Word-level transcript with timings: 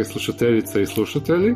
drage 0.00 0.12
slušateljice 0.12 0.82
i 0.82 0.86
slušatelji, 0.86 1.54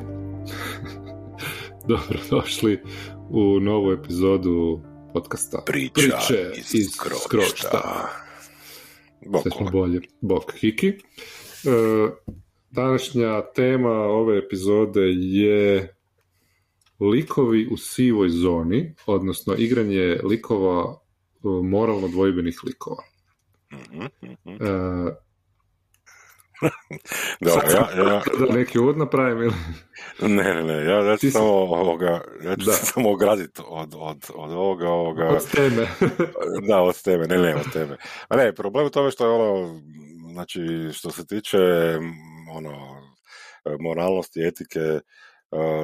dobro 1.88 2.18
došli 2.30 2.82
u 3.30 3.60
novu 3.60 3.92
epizodu 3.92 4.80
podcasta 5.12 5.62
Priča 5.66 5.92
Priče 5.94 6.50
iz. 6.74 6.90
Bokule. 9.26 9.42
Sve 9.42 9.50
smo 9.50 9.70
bolje. 9.70 10.00
Bok 10.20 10.52
Hiki. 10.60 10.88
Uh, 10.88 12.10
današnja 12.70 13.42
tema 13.54 13.92
ove 13.92 14.38
epizode 14.38 15.02
je 15.16 15.94
likovi 17.00 17.68
u 17.70 17.76
sivoj 17.76 18.28
zoni, 18.28 18.94
odnosno 19.06 19.54
igranje 19.58 20.20
likova 20.24 21.00
uh, 21.42 21.64
moralno 21.64 22.08
dvojbenih 22.08 22.60
likova. 22.64 23.02
Mhm, 23.72 24.04
mhm. 24.22 24.54
Uh, 24.54 25.12
Dobro, 27.40 27.68
ja, 27.70 27.88
ja, 27.96 28.22
da 28.38 28.54
neki 28.54 28.78
uvod 28.78 28.98
napravim 28.98 29.42
ili... 29.42 29.54
ne, 30.34 30.54
ne, 30.54 30.62
ne, 30.62 30.84
ja, 30.84 31.04
ja 31.04 31.16
ću 31.16 31.30
samo 31.30 31.52
ovoga, 31.52 32.20
ja 32.44 32.56
ću 32.56 32.64
samo 32.72 33.10
ograditi 33.10 33.62
od, 33.66 33.94
od, 33.96 34.30
od 34.34 34.52
ovoga, 34.52 34.88
ovoga, 34.88 35.28
Od 35.28 35.50
teme. 35.50 35.86
da, 36.68 36.82
od 36.82 37.02
tebe, 37.02 37.26
ne, 37.26 37.38
ne, 37.38 37.56
od 37.56 37.72
tebe. 37.72 37.96
A 38.28 38.36
ne, 38.36 38.54
problem 38.54 38.86
u 38.86 38.90
tome 38.90 39.10
što 39.10 39.24
je 39.26 39.30
ono, 39.30 39.80
znači, 40.32 40.60
što 40.92 41.10
se 41.10 41.26
tiče, 41.26 41.58
ono, 42.54 43.02
moralnosti, 43.80 44.46
etike, 44.46 44.80
e, 44.80 45.00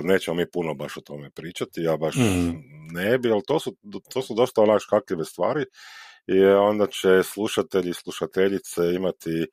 nećemo 0.03 0.35
mi 0.37 0.51
puno 0.51 0.75
baš 0.75 0.97
o 0.97 1.01
tome 1.01 1.31
pričati, 1.31 1.83
ja 1.83 1.97
baš 1.97 2.17
Mhm. 2.17 2.51
ne 2.93 3.19
bi, 3.19 3.31
ali 3.31 3.43
to 3.47 3.61
su, 3.61 3.77
to 4.13 4.23
su 4.23 4.35
dosta 4.35 4.63
onak 4.63 4.81
škakljive 4.81 5.25
stvari 5.25 5.65
i 6.27 6.45
onda 6.45 6.87
će 6.87 7.23
slušatelji 7.23 7.91
i 7.91 7.95
slušateljice 7.95 8.83
imati 8.95 9.47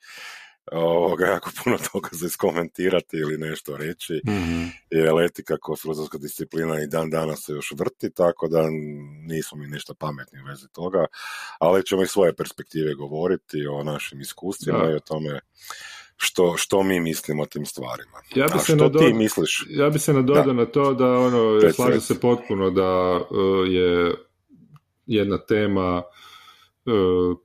ovoga, 0.71 1.25
jako 1.25 1.51
puno 1.63 1.77
toga 1.91 2.09
za 2.11 2.27
iskomentirati 2.27 3.17
ili 3.17 3.37
nešto 3.37 3.77
reći, 3.77 4.21
jer 4.89 5.23
etika 5.25 5.57
kao 5.65 5.75
filozofska 5.75 6.17
disciplina 6.17 6.81
i 6.81 6.87
dan 6.87 7.09
danas 7.09 7.43
se 7.45 7.51
još 7.53 7.71
vrti, 7.71 8.09
tako 8.13 8.47
da 8.47 8.63
nismo 9.27 9.57
mi 9.57 9.67
ništa 9.67 9.93
pametni 9.93 10.41
u 10.41 10.45
vezi 10.45 10.67
toga, 10.71 11.05
ali 11.59 11.85
ćemo 11.85 12.03
iz 12.03 12.09
svoje 12.09 12.35
perspektive 12.35 12.93
govoriti 12.93 13.67
o 13.67 13.83
našim 13.83 14.21
iskustvima 14.21 14.79
Da. 14.79 14.91
i 14.91 14.95
o 14.95 14.99
tome 14.99 15.39
što, 16.17 16.57
što 16.57 16.83
mi 16.83 16.99
mislimo 16.99 17.43
o 17.43 17.45
tim 17.45 17.65
stvarima. 17.65 18.17
Ja 18.35 18.45
bi 18.45 18.51
A 18.55 18.59
se 18.59 18.65
što 18.65 18.75
nado- 18.75 18.99
ti 18.99 19.13
misliš? 19.13 19.65
Ja 19.69 19.89
bi 19.89 19.99
se 19.99 20.13
nadodao 20.13 20.43
Da. 20.43 20.53
na 20.53 20.65
to 20.65 20.93
da 20.93 21.05
ono, 21.07 21.71
slažem 21.73 22.01
se 22.01 22.19
potpuno 22.19 22.69
da 22.69 23.15
uh, 23.15 23.27
je 23.67 24.15
jedna 25.05 25.37
tema 25.37 26.03
uh, 26.85 27.37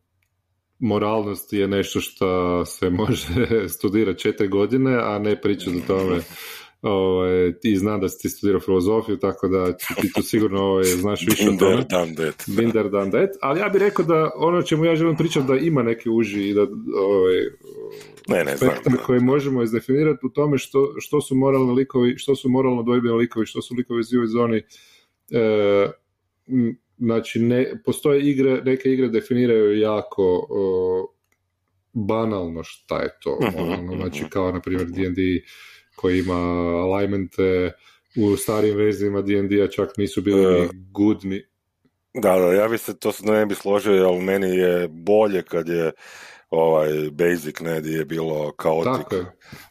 moralnosti 0.82 1.56
je 1.56 1.68
nešto 1.68 2.00
što 2.00 2.64
se 2.64 2.90
može 2.90 3.68
studirati 3.78 4.20
četiri 4.20 4.48
godine, 4.48 4.98
a 5.02 5.18
ne 5.18 5.40
pričati 5.40 5.76
o 5.76 5.86
tome 5.86 6.20
ovaj, 6.82 7.52
ti 7.60 7.76
znam 7.76 8.00
da 8.00 8.08
si 8.08 8.22
ti 8.22 8.28
studirao 8.28 8.60
filozofiju, 8.60 9.16
tako 9.16 9.48
da 9.48 9.76
ti 9.76 10.12
tu 10.14 10.22
sigurno 10.22 10.60
ovaj, 10.62 10.84
znaš 10.84 11.26
više 11.26 11.50
o 11.50 11.56
tome. 11.58 11.84
Binder 12.46 12.90
dan 12.90 13.10
that, 13.10 13.30
ali 13.40 13.60
ja 13.60 13.68
bih 13.68 13.80
rekao 13.80 14.04
da 14.04 14.30
ono 14.36 14.58
o 14.58 14.62
čemu 14.62 14.84
ja 14.84 14.96
želim 14.96 15.16
pričati 15.16 15.46
da 15.46 15.56
ima 15.56 15.82
neki 15.82 16.10
uži 16.10 16.48
i 16.48 16.54
da 16.54 16.62
ovaj, 16.98 17.34
Ne, 18.28 18.44
ne, 18.44 18.56
znam. 18.56 18.70
spektar 18.70 18.92
koji 19.06 19.20
možemo 19.20 19.62
izdefinirati 19.62 20.26
u 20.26 20.28
tome 20.28 20.58
što, 20.58 20.94
što 20.98 21.20
su 21.20 21.34
moralni 21.34 21.72
likovi, 21.72 22.18
što 22.18 22.36
su 22.36 22.48
moralno 22.48 22.82
dvojbeni 22.82 23.14
likovi, 23.14 23.46
što 23.46 23.62
su 23.62 23.74
likovi 23.74 24.04
sivoj 24.04 24.26
zoni. 24.26 24.62
E, 25.30 25.90
m, 26.48 26.78
znači, 27.02 27.40
ne, 27.40 27.72
postoje 27.84 28.30
igre, 28.30 28.62
neke 28.64 28.88
igre 28.88 29.08
definiraju 29.08 29.78
jako 29.78 30.46
o, 30.50 31.14
banalno 31.92 32.64
šta 32.64 33.02
je 33.02 33.18
to. 33.20 33.38
Mhm, 33.42 33.58
moralno. 33.58 33.96
Znači, 33.96 34.20
mhm. 34.20 34.28
kao, 34.28 34.52
na 34.52 34.60
primjer, 34.60 34.86
D&D 34.86 35.22
koji 35.96 36.18
ima 36.18 36.34
alignmente 36.82 37.72
u 38.16 38.36
starijim 38.36 38.76
verzijama 38.76 39.22
D&D-a 39.22 39.68
čak 39.68 39.96
nisu 39.96 40.22
bili 40.22 40.44
E. 40.44 40.60
ni 40.60 40.68
good 40.92 41.24
ni... 41.24 41.42
Da, 42.14 42.36
da, 42.36 42.52
ja 42.52 42.68
bi 42.68 42.78
se 42.78 42.98
to 42.98 43.12
se 43.12 43.26
ne 43.26 43.46
bi 43.46 43.54
složio, 43.54 43.92
ali 43.92 44.20
meni 44.20 44.56
je 44.56 44.88
bolje 44.88 45.42
kad 45.42 45.68
je 45.68 45.92
ovaj 46.52 47.10
basic, 47.10 47.60
ne, 47.60 47.80
di 47.80 47.92
je 47.92 48.04
bilo 48.04 48.52
je. 49.12 49.24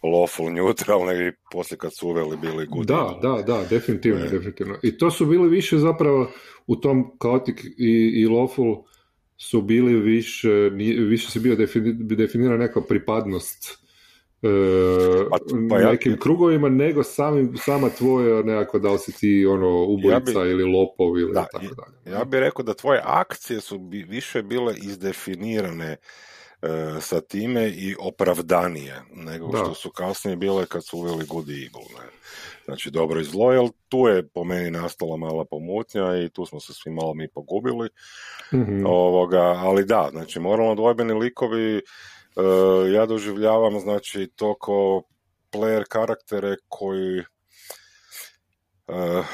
lawful, 0.03 0.53
neutral, 0.53 1.05
nego 1.05 1.21
i 1.21 1.31
poslije 1.51 1.77
kad 1.77 1.93
su 1.93 2.07
uveli 2.07 2.37
bili 2.37 2.67
good. 2.67 2.85
Da, 2.85 3.19
da, 3.21 3.41
da, 3.43 3.63
definitivno, 3.69 4.19
Ne. 4.19 4.29
definitivno. 4.29 4.75
I 4.83 4.97
to 4.97 5.11
su 5.11 5.25
bili 5.25 5.49
više 5.49 5.77
zapravo 5.77 6.31
u 6.67 6.75
tom 6.75 7.11
Chaotic 7.21 7.55
i, 7.63 8.11
i 8.15 8.27
Lawful 8.27 8.83
su 9.37 9.61
bili 9.61 9.95
više, 9.95 10.49
više 10.99 11.31
se 11.31 11.39
bio 11.39 11.55
defini- 11.55 12.15
definira 12.15 12.57
neka 12.57 12.81
pripadnost 12.81 13.81
e, 14.43 14.47
Pa- 15.29 15.37
pa 15.69 15.79
ja- 15.79 15.91
nekim 15.91 16.17
krugovima, 16.17 16.69
nego 16.69 17.03
samim, 17.03 17.57
sama 17.57 17.89
tvoja 17.89 18.43
nekako 18.43 18.79
da 18.79 18.91
li 18.91 18.99
si 18.99 19.11
ti 19.11 19.45
ono 19.45 19.83
ubojica 19.83 20.13
Ja 20.31 20.43
bi- 20.43 20.51
ili 20.51 20.63
lopov 20.63 21.17
ili 21.19 21.33
Da, 21.33 21.45
tako 21.51 21.65
dalje. 21.65 22.17
Ja 22.17 22.23
bih 22.23 22.39
rekao 22.39 22.63
da 22.63 22.73
tvoje 22.73 23.01
akcije 23.03 23.61
su 23.61 23.77
bi, 23.79 24.03
više 24.03 24.43
bile 24.43 24.73
izdefinirane 24.77 25.97
sa 27.01 27.21
time 27.21 27.69
i 27.69 27.95
opravdanije 27.99 29.01
nego 29.13 29.47
Da. 29.47 29.57
što 29.57 29.73
su 29.73 29.89
kasnije 29.89 30.35
bile 30.37 30.65
kad 30.65 30.85
su 30.85 30.97
uveli 30.97 31.25
good 31.25 31.49
evil. 31.49 31.87
Ne? 31.99 32.09
Znači 32.65 32.91
dobro 32.91 33.19
i 33.19 33.23
zlo, 33.23 33.51
jer 33.51 33.69
tu 33.89 33.97
je 34.07 34.27
po 34.27 34.43
meni 34.43 34.71
nastala 34.71 35.17
mala 35.17 35.45
pomutnja 35.45 36.17
i 36.17 36.29
tu 36.29 36.45
smo 36.45 36.59
se 36.59 36.73
svi 36.73 36.91
malo 36.91 37.13
mi 37.13 37.27
pogubili. 37.27 37.89
Mhm. 38.53 38.85
Ovoga, 38.85 39.41
ali 39.41 39.85
da, 39.85 40.09
znači 40.11 40.39
moralno 40.39 40.75
dvojbeni 40.75 41.13
likovi 41.13 41.77
e, 41.77 41.81
ja 42.93 43.05
doživljavam 43.05 43.79
znači 43.79 44.31
to 44.35 44.55
ko 44.59 45.03
player 45.51 45.83
karaktere 45.89 46.55
koji 46.67 47.23
uh, 48.91 49.25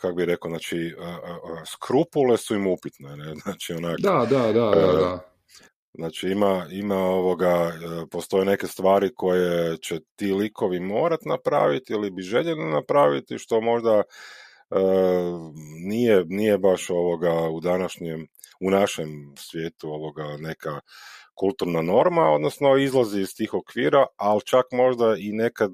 kako 0.00 0.14
bi 0.14 0.24
rekao, 0.24 0.50
znači 0.50 0.94
uh, 0.98 1.04
uh, 1.04 1.58
skrupule 1.66 2.36
su 2.38 2.54
im 2.54 2.66
upitne, 2.66 3.16
ne? 3.16 3.34
znači 3.42 3.72
onak, 3.72 4.00
Da, 4.00 4.26
da, 4.30 4.38
da, 4.38 4.52
da, 4.52 4.80
E, 4.80 5.00
da. 5.00 5.31
Znači 5.94 6.28
ima, 6.28 6.66
ima 6.70 6.96
ovoga, 6.96 7.72
e, 7.74 8.06
postoje 8.10 8.44
neke 8.44 8.66
stvari 8.66 9.10
koje 9.14 9.76
će 9.76 10.00
ti 10.16 10.32
likovi 10.32 10.80
morat 10.80 11.20
napraviti 11.24 11.92
ili 11.92 12.10
bi 12.10 12.22
željeli 12.22 12.70
napraviti, 12.70 13.38
što 13.38 13.60
možda 13.60 13.96
e, 14.00 14.02
nije, 15.86 16.24
nije 16.26 16.58
baš 16.58 16.90
ovoga 16.90 17.48
u 17.50 17.60
današnjem, 17.60 18.26
u 18.60 18.70
našem 18.70 19.34
svijetu 19.36 19.88
ovoga 19.88 20.36
neka 20.38 20.80
kulturna 21.34 21.82
norma, 21.82 22.30
odnosno 22.30 22.76
izlazi 22.76 23.20
iz 23.20 23.34
tih 23.36 23.54
okvira, 23.54 24.06
ali 24.16 24.40
čak 24.44 24.66
možda 24.72 25.16
i 25.18 25.32
nekad 25.32 25.70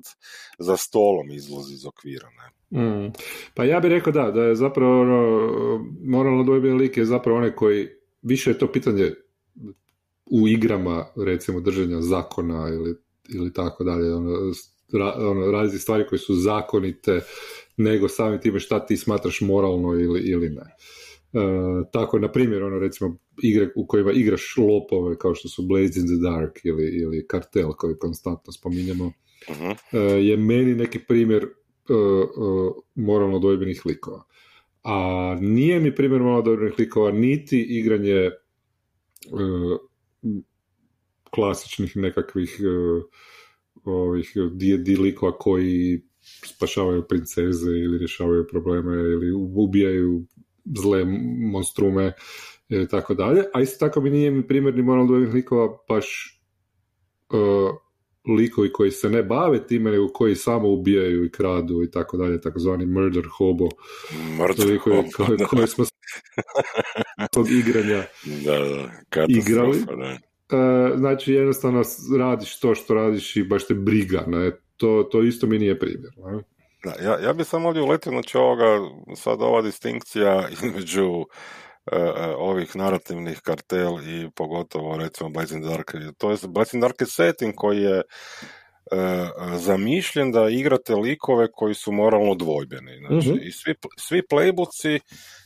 za 0.58 0.76
stolom 0.76 1.30
izlazi 1.30 1.74
iz 1.74 1.86
okvira. 1.86 2.28
Ne? 2.38 2.80
Mm. 2.80 3.12
Pa 3.54 3.64
ja 3.64 3.80
bih 3.80 3.90
rekao 3.90 4.12
da, 4.12 4.30
da 4.30 4.42
je 4.42 4.54
zapravo 4.54 5.00
ono, 5.00 5.20
moralno 6.04 6.44
dvojbeni 6.44 6.74
lik 6.74 6.96
je 6.96 7.04
zapravo 7.04 7.38
onaj 7.38 7.54
koji, 7.54 7.88
više 8.22 8.50
je 8.50 8.58
to 8.58 8.72
pitanje 8.72 9.12
u 10.30 10.48
igrama, 10.48 11.06
recimo, 11.26 11.60
držanja 11.60 12.00
zakona 12.00 12.68
ili, 12.68 12.96
ili 13.28 13.52
tako 13.52 13.84
dalje, 13.84 14.14
ono, 14.14 14.52
ra, 14.92 15.14
ono, 15.18 15.50
različite 15.50 15.82
stvari 15.82 16.06
koje 16.08 16.18
su 16.18 16.34
zakonite, 16.34 17.20
nego 17.76 18.08
samim 18.08 18.40
time 18.40 18.60
šta 18.60 18.86
ti 18.86 18.96
smatraš 18.96 19.40
moralno 19.40 19.94
ili, 19.94 20.20
ili 20.20 20.48
ne. 20.48 20.62
E, 21.32 21.40
tako, 21.92 22.18
na 22.18 22.32
primjer, 22.32 22.62
ono, 22.62 22.78
recimo, 22.78 23.16
igre 23.42 23.68
u 23.76 23.86
kojima 23.86 24.12
igraš 24.12 24.54
lopove, 24.56 25.18
kao 25.18 25.34
što 25.34 25.48
su 25.48 25.62
Blades 25.62 25.96
in 25.96 26.06
the 26.06 26.16
Dark 26.30 26.64
ili, 26.64 26.86
ili 26.86 27.26
Kartel, 27.26 27.72
koji 27.72 27.94
konstantno 27.98 28.52
spominjemo, 28.52 29.12
Mhm. 29.50 29.70
e, 29.92 29.98
je 30.00 30.36
meni 30.36 30.74
neki 30.74 30.98
primjer 30.98 31.42
e, 31.44 31.46
e, 31.92 31.98
moralno 32.94 33.38
dvojbenih 33.38 33.86
likova. 33.86 34.24
A 34.82 35.36
nije 35.40 35.80
mi 35.80 35.94
primjer 35.94 36.20
moralno 36.22 36.42
dvojbenih 36.42 36.74
likova 36.78 37.12
niti 37.12 37.60
igranje 37.62 38.30
klasičnih 41.30 41.96
nekakvih 41.96 42.60
e, 42.60 42.66
ovih 43.84 44.32
D&D 44.52 45.00
likova 45.00 45.38
koji 45.38 46.02
spašavaju 46.46 47.04
princeze 47.08 47.70
ili 47.70 47.98
rješavaju 47.98 48.46
probleme 48.50 48.94
ili 48.96 49.32
ubijaju 49.32 50.26
zle 50.64 51.04
monstrume 51.52 52.12
ili 52.68 52.88
tako 52.88 53.14
dalje. 53.14 53.44
A 53.54 53.60
isto 53.60 53.86
tako 53.86 54.00
mi 54.00 54.10
nije 54.10 54.30
mi 54.30 54.46
primjer 54.46 54.74
ni 54.74 54.82
dvojbenih 54.82 55.34
likova 55.34 55.78
baš 55.88 56.06
e, 57.30 57.36
likovi 58.34 58.72
koji 58.72 58.90
se 58.90 59.10
ne 59.10 59.22
bave 59.22 59.66
time, 59.66 59.90
nego 59.90 60.08
koji 60.08 60.34
samo 60.34 60.68
ubijaju 60.68 61.24
i 61.24 61.30
kradu 61.30 61.82
i 61.82 61.90
tako 61.90 62.16
dalje, 62.16 62.40
takozvani 62.40 62.86
murder 62.86 63.24
hobo, 63.38 63.68
Mrtvo. 64.38 64.64
likovi 64.64 65.10
koji, 65.16 65.38
koji 65.50 65.66
smo 65.66 65.84
tog 67.32 67.50
igranja. 67.50 68.02
Da, 68.44 68.58
da, 68.58 69.24
Igrali? 69.28 69.78
da. 69.98 70.18
E, 70.58 70.96
znači, 70.96 71.32
jednostavno 71.32 71.82
radiš 72.18 72.60
to 72.60 72.74
što 72.74 72.94
radiš 72.94 73.36
i 73.36 73.42
baš 73.42 73.66
te 73.66 73.74
briga, 73.74 74.24
ne? 74.26 74.50
To, 74.76 75.08
to 75.12 75.22
isto 75.22 75.46
mi 75.46 75.58
nije 75.58 75.78
primjer. 75.78 76.12
Ne? 76.16 76.42
Da, 76.84 77.04
ja, 77.04 77.18
ja 77.18 77.32
bi 77.32 77.44
samo 77.44 77.68
ovdje 77.68 77.82
uletio, 77.82 78.10
znači 78.12 78.38
ovoga, 78.38 78.64
sad 79.16 79.42
ova 79.42 79.62
distinkcija 79.62 80.48
između 80.62 81.24
ovih 82.38 82.76
narativnih 82.76 83.40
kartel 83.40 84.08
i 84.08 84.30
pogotovo 84.34 84.96
recimo 84.96 85.30
Blazing 85.30 85.64
Dark. 85.64 85.92
To 86.18 86.30
je 86.30 86.36
Blazing 86.48 86.82
Dark 86.82 87.00
je 87.00 87.06
setting 87.06 87.54
koji 87.56 87.82
je 87.82 88.02
zamišljen 89.56 90.32
da 90.32 90.48
igrate 90.48 90.94
likove 90.94 91.48
koji 91.52 91.74
su 91.74 91.92
moralno 91.92 92.34
dvojbeni. 92.34 92.98
Znači, 92.98 93.28
mhm. 93.28 93.38
i 93.42 93.52
svi, 93.52 93.74
svi 93.96 94.22
playbooci, 94.30 95.00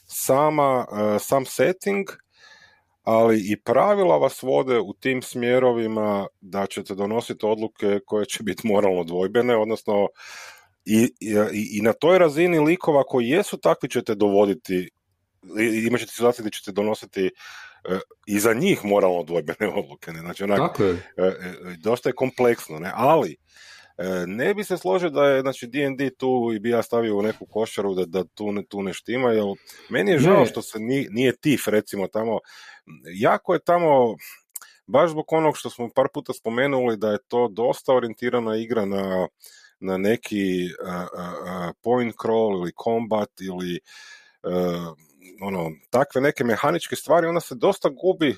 sama, 0.06 0.86
sam 1.20 1.44
setting, 1.44 2.06
ali 3.02 3.38
i 3.52 3.60
pravila 3.60 4.16
vas 4.16 4.42
vode 4.42 4.78
u 4.80 4.94
tim 5.00 5.22
smjerovima 5.22 6.26
da 6.40 6.66
ćete 6.66 6.94
donositi 6.94 7.46
odluke 7.46 8.00
koje 8.06 8.26
će 8.26 8.42
biti 8.42 8.66
moralno 8.66 9.04
dvojbene, 9.04 9.56
odnosno 9.56 10.08
i, 10.84 11.02
i, 11.20 11.78
i 11.78 11.82
na 11.82 11.92
toj 11.92 12.18
razini 12.18 12.58
likova 12.58 13.04
koji 13.04 13.28
jesu 13.28 13.56
takvi 13.56 13.88
ćete 13.88 14.14
dovoditi, 14.14 14.88
imat 15.86 16.00
ćete 16.00 16.12
situaciju 16.12 16.42
gdje 16.42 16.50
ćete 16.50 16.72
donositi 16.72 17.26
e, 17.26 17.98
i 18.26 18.40
za 18.40 18.54
njih 18.54 18.84
moralno 18.84 19.22
dvojbene 19.22 19.68
odluke. 19.80 20.12
Ne? 20.12 20.20
Znači, 20.20 20.44
onak, 20.44 20.80
je. 20.80 20.90
E, 20.90 21.22
e, 21.22 21.54
dosta 21.78 22.08
je 22.08 22.12
kompleksno, 22.12 22.78
ne? 22.78 22.92
ali 22.94 23.36
ne 24.26 24.54
bi 24.54 24.64
se 24.64 24.78
složio 24.78 25.10
da 25.10 25.24
je 25.24 25.40
znači, 25.40 25.66
D&D 25.66 26.10
tu 26.10 26.50
i 26.54 26.58
bi 26.58 26.70
ja 26.70 26.82
stavio 26.82 27.16
u 27.16 27.22
neku 27.22 27.46
košaru 27.46 27.94
da, 27.94 28.04
da 28.06 28.24
tu, 28.24 28.52
ne, 28.52 28.64
tu 28.68 28.82
ne 28.82 28.92
štima, 28.92 29.32
jer 29.32 29.44
meni 29.90 30.10
je 30.10 30.18
žao 30.18 30.46
što 30.46 30.62
se 30.62 30.78
nije, 30.78 31.06
nije 31.10 31.36
TIF 31.36 31.66
recimo 31.66 32.06
tamo, 32.06 32.38
jako 33.14 33.54
je 33.54 33.60
tamo 33.60 34.16
baš 34.86 35.10
zbog 35.10 35.32
onog 35.32 35.58
što 35.58 35.70
smo 35.70 35.88
par 35.94 36.06
puta 36.14 36.32
spomenuli 36.32 36.96
da 36.96 37.10
je 37.10 37.18
to 37.28 37.48
dosta 37.48 37.94
orijentirana 37.94 38.56
igra 38.56 38.84
na 38.84 39.28
na 39.82 39.98
neki 39.98 40.70
point 41.82 42.14
crawl 42.14 42.60
ili 42.60 42.72
combat 42.84 43.40
ili 43.40 43.80
ono, 45.40 45.70
takve 45.90 46.20
neke 46.20 46.44
mehaničke 46.44 46.96
stvari, 46.96 47.26
onda 47.26 47.40
se 47.40 47.54
dosta 47.54 47.88
gubi, 47.88 48.36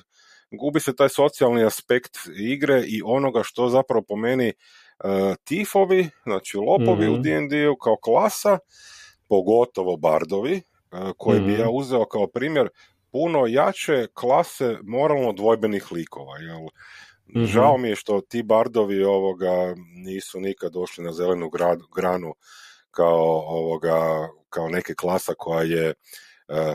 gubi 0.51 0.79
se 0.79 0.95
taj 0.95 1.09
socijalni 1.09 1.63
aspekt 1.63 2.17
igre 2.37 2.83
i 2.87 3.01
onoga 3.05 3.43
što 3.43 3.69
zapravo 3.69 4.01
po 4.07 4.15
meni 4.15 4.53
uh, 5.03 5.35
tifovi, 5.43 6.09
znači 6.23 6.57
lopovi 6.57 7.09
u 7.09 7.17
D&D-u 7.17 7.71
mhm. 7.71 7.79
kao 7.83 7.95
klasa, 8.03 8.57
pogotovo 9.27 9.97
bardovi, 9.97 10.61
uh, 10.91 11.11
koje 11.17 11.39
bi 11.39 11.53
ja 11.53 11.65
mhm. 11.65 11.75
uzeo 11.75 12.05
kao 12.05 12.27
primjer 12.27 12.69
puno 13.11 13.47
jače 13.47 14.07
klase 14.13 14.77
moralno 14.83 15.33
dvojbenih 15.33 15.91
likova, 15.91 16.37
jel? 16.37 16.59
mm 17.35 17.45
Žao 17.45 17.77
mi 17.77 17.89
je 17.89 17.95
što 17.95 18.21
ti 18.21 18.43
bardovi 18.43 19.03
ovoga 19.03 19.75
nisu 19.95 20.39
nikad 20.39 20.71
došli 20.71 21.03
na 21.03 21.11
zelenu 21.11 21.49
granu 21.95 22.33
kao 22.91 23.43
ovoga 23.47 24.27
kao 24.49 24.69
neke 24.69 24.95
klasa 24.95 25.33
koja 25.37 25.61
je 25.61 25.89
uh, 25.89 25.95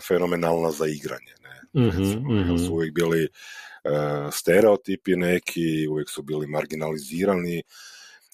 fenomenalna 0.09 0.71
za 0.71 0.87
igranje. 0.87 1.35
Ne? 1.43 1.85
mm 1.87 2.59
su 2.59 2.75
uvijek 2.75 2.95
bili 2.95 3.25
uh, 3.25 4.33
stereotipi 4.33 5.17
neki, 5.17 5.89
uvijek 5.91 6.11
su 6.11 6.23
bili 6.23 6.47
marginalizirani 6.47 7.63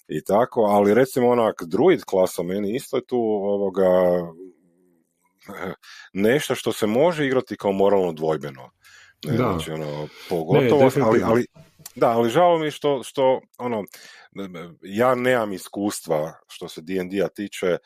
i 0.07 0.23
tako, 0.23 0.61
ali 0.61 0.93
recimo 0.93 1.29
onak 1.29 1.63
druid 1.63 2.03
klasa 2.03 2.43
meni 2.43 2.75
isto 2.75 2.97
je 2.97 3.05
tu 3.05 3.17
ovoga 3.43 3.83
nešto 6.13 6.55
što 6.55 6.71
se 6.71 6.87
može 6.87 7.25
igrati 7.25 7.57
kao 7.57 7.71
moralno 7.71 8.13
dvojbeno. 8.13 8.69
Ne, 9.25 9.37
da. 9.37 9.43
Znači, 9.43 9.71
ono, 9.71 10.07
pogotovo, 10.29 10.91
ali, 11.01 11.21
ali, 11.23 11.45
da, 11.95 12.09
ali 12.09 12.29
žao 12.29 12.57
mi 12.57 12.71
što, 12.71 13.03
što 13.03 13.41
ono, 13.57 13.83
ja 14.81 15.15
nemam 15.15 15.53
iskustva 15.53 16.33
što 16.47 16.67
se 16.67 16.81
D&D-a 16.81 17.27
tiče 17.27 17.67
e, 17.67 17.77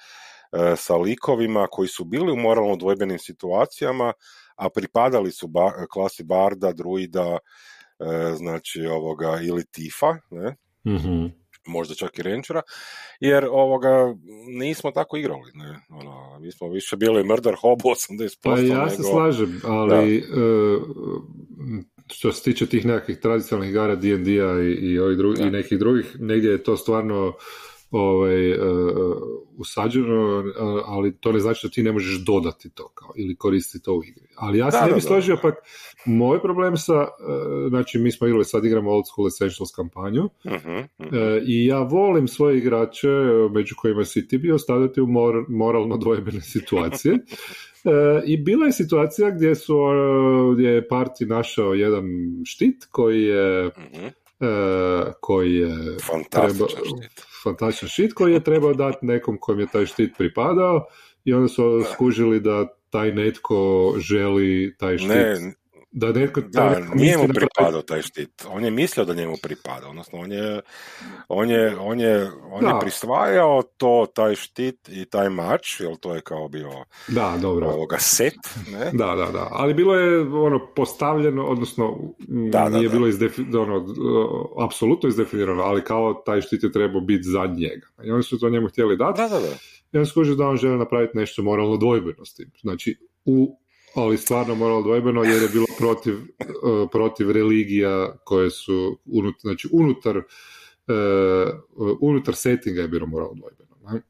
sa 0.77 0.95
likovima 0.95 1.67
koji 1.71 1.87
su 1.87 2.03
bili 2.03 2.31
u 2.31 2.35
moralno 2.35 2.75
dvojbenim 2.75 3.19
situacijama, 3.19 4.13
a 4.55 4.69
pripadali 4.69 5.31
su 5.31 5.47
ba, 5.47 5.71
klasi 5.91 6.23
barda, 6.23 6.73
druida, 6.73 7.37
e, 7.99 8.33
znači 8.35 8.85
ovoga, 8.85 9.39
ili 9.41 9.65
tifa, 9.65 10.17
ne? 10.29 10.55
mm 10.85 11.41
možda 11.65 11.95
čak 11.95 12.19
i 12.19 12.21
Rangera, 12.21 12.61
jer 13.19 13.45
ovoga 13.45 14.15
nismo 14.47 14.91
tako 14.91 15.17
igrali. 15.17 15.51
Ne? 15.53 15.79
Ono, 15.89 16.39
mi 16.39 16.51
smo 16.51 16.69
više 16.69 16.97
bili 16.97 17.23
murder 17.23 17.55
hobo 17.55 17.89
80%. 17.89 18.37
Pa 18.43 18.59
ja 18.59 18.89
se 18.89 19.03
slažem, 19.03 19.61
ali 19.63 20.17
e, 20.17 20.21
što 22.07 22.31
se 22.31 22.43
tiče 22.43 22.65
tih 22.65 22.85
nekakvih 22.85 23.19
tradicionalnih 23.19 23.69
igara 23.69 23.95
D&D-a 23.95 24.61
i, 24.61 24.71
i, 24.71 24.99
ovih 24.99 25.17
drugi, 25.17 25.41
i 25.43 25.51
nekih 25.51 25.79
drugih, 25.79 26.15
negdje 26.19 26.51
je 26.51 26.63
to 26.63 26.77
stvarno 26.77 27.33
ovaj, 27.91 28.51
uh, 28.51 28.57
usađeno, 29.57 30.43
ali 30.85 31.17
to 31.17 31.31
ne 31.31 31.39
znači 31.39 31.67
da 31.67 31.71
ti 31.71 31.83
ne 31.83 31.91
možeš 31.91 32.25
dodati 32.25 32.69
to 32.69 32.87
kao, 32.87 33.13
ili 33.15 33.35
koristiti 33.35 33.83
to 33.83 33.93
u 33.93 34.03
igri. 34.03 34.27
Ali 34.35 34.57
ja 34.57 34.71
se 34.71 34.85
ne 34.85 34.93
bih 34.93 35.03
složio, 35.03 35.37
pak 35.41 35.55
moj 36.05 36.41
problem 36.41 36.77
sa, 36.77 37.07
znači 37.69 37.99
mi 37.99 38.11
smo 38.11 38.27
igrali, 38.27 38.45
sad 38.45 38.65
igramo 38.65 38.91
Old 38.91 39.03
School 39.07 39.27
Essentials 39.27 39.71
kampanju 39.75 40.29
uh-huh, 40.43 40.87
uh-huh. 40.99 41.43
i 41.47 41.65
ja 41.65 41.79
volim 41.79 42.27
svoje 42.27 42.57
igrače, 42.57 43.07
među 43.51 43.75
kojima 43.77 44.05
si 44.05 44.27
ti 44.27 44.37
bio, 44.37 44.57
stavljati 44.57 45.01
u 45.01 45.07
mor, 45.07 45.45
moralno 45.49 45.97
dvojbene 45.97 46.41
situacije. 46.41 47.17
I 48.25 48.37
bila 48.37 48.65
je 48.65 48.71
situacija 48.71 49.31
gdje 49.31 49.55
su 49.55 49.75
gdje 50.53 50.69
je 50.69 50.87
parti 50.87 51.25
našao 51.25 51.73
jedan 51.73 52.05
štit 52.45 52.85
koji 52.91 53.23
je 53.23 53.65
uh 53.65 53.73
koji 55.19 55.55
je 55.55 55.97
fantastičan 56.07 56.83
štit 56.85 57.30
fantastičan 57.43 57.89
štit 57.89 58.13
koji 58.13 58.33
je 58.33 58.43
trebao 58.43 58.73
dati 58.73 59.05
nekom 59.05 59.37
kojem 59.39 59.59
je 59.59 59.67
taj 59.67 59.85
štit 59.85 60.17
pripadao 60.17 60.85
i 61.23 61.33
onda 61.33 61.47
su 61.47 61.83
skužili 61.93 62.39
da 62.39 62.67
taj 62.89 63.11
netko 63.11 63.93
želi 63.97 64.75
taj 64.77 64.97
štit. 64.97 65.09
Ne, 65.09 65.53
da 65.91 66.11
netko 66.11 66.41
da, 66.41 66.79
nije 66.93 67.17
mu 67.17 67.27
pripadao 67.33 67.81
taj 67.81 68.01
štit. 68.01 68.45
On 68.49 68.65
je 68.65 68.71
mislio 68.71 69.05
da 69.05 69.13
njemu 69.13 69.35
pripada. 69.43 69.87
Odnosno, 69.87 70.19
on 70.19 70.31
je, 70.31 70.61
on 71.27 71.49
je, 71.49 71.77
on 71.79 71.99
je, 71.99 72.31
on 72.51 72.65
je 72.65 72.73
prisvajao 72.81 73.63
to, 73.77 74.05
taj 74.15 74.35
štit 74.35 74.89
i 74.89 75.05
taj 75.05 75.29
mač, 75.29 75.79
jer 75.79 75.95
to 75.95 76.15
je 76.15 76.21
kao 76.21 76.47
bio 76.47 76.69
da, 77.07 77.37
dobro. 77.41 77.67
ovoga 77.67 77.97
set. 77.99 78.33
Ne? 78.71 78.91
Da, 78.93 79.15
da, 79.15 79.31
da. 79.31 79.47
Ali 79.51 79.73
bilo 79.73 79.95
je 79.95 80.19
ono 80.21 80.73
postavljeno, 80.75 81.45
odnosno 81.45 81.97
da, 82.51 82.69
nije 82.69 82.89
bilo 82.89 83.07
izdefi, 83.07 83.41
ono, 83.41 83.85
apsolutno 84.65 85.09
izdefinirano, 85.09 85.63
ali 85.63 85.83
kao 85.83 86.13
taj 86.13 86.41
štit 86.41 86.63
je 86.63 86.71
trebao 86.71 87.01
biti 87.01 87.23
za 87.23 87.45
njega. 87.45 87.87
I 88.03 88.11
oni 88.11 88.23
su 88.23 88.39
to 88.39 88.49
njemu 88.49 88.67
htjeli 88.67 88.97
dati. 88.97 89.21
Da, 89.21 89.27
da, 89.27 89.39
da. 89.39 89.55
I 89.93 89.97
on 89.97 90.05
skuži 90.05 90.35
da 90.35 90.47
on 90.47 90.57
želi 90.57 90.77
napraviti 90.77 91.17
nešto 91.17 91.43
moralno 91.43 91.77
dvojbeno 91.77 92.25
s 92.25 92.33
tim. 92.33 92.51
Znači, 92.61 92.97
u 93.25 93.60
ali 93.95 94.17
stvarno 94.17 94.55
moralo 94.55 94.81
dvojbeno 94.81 95.23
jer 95.23 95.41
je 95.41 95.49
bilo 95.53 95.65
protiv, 95.77 96.15
uh, 96.15 96.89
protiv 96.91 97.31
religija 97.31 98.17
koje 98.23 98.49
su 98.49 98.99
unutar, 99.05 99.41
znači 99.41 99.69
unutar, 99.71 100.17
uh, 100.17 101.95
unutar 101.99 102.35
settinga 102.35 102.81
je 102.81 102.87
bilo 102.87 103.07
moralo 103.07 103.33
dvojbeno. 103.33 104.01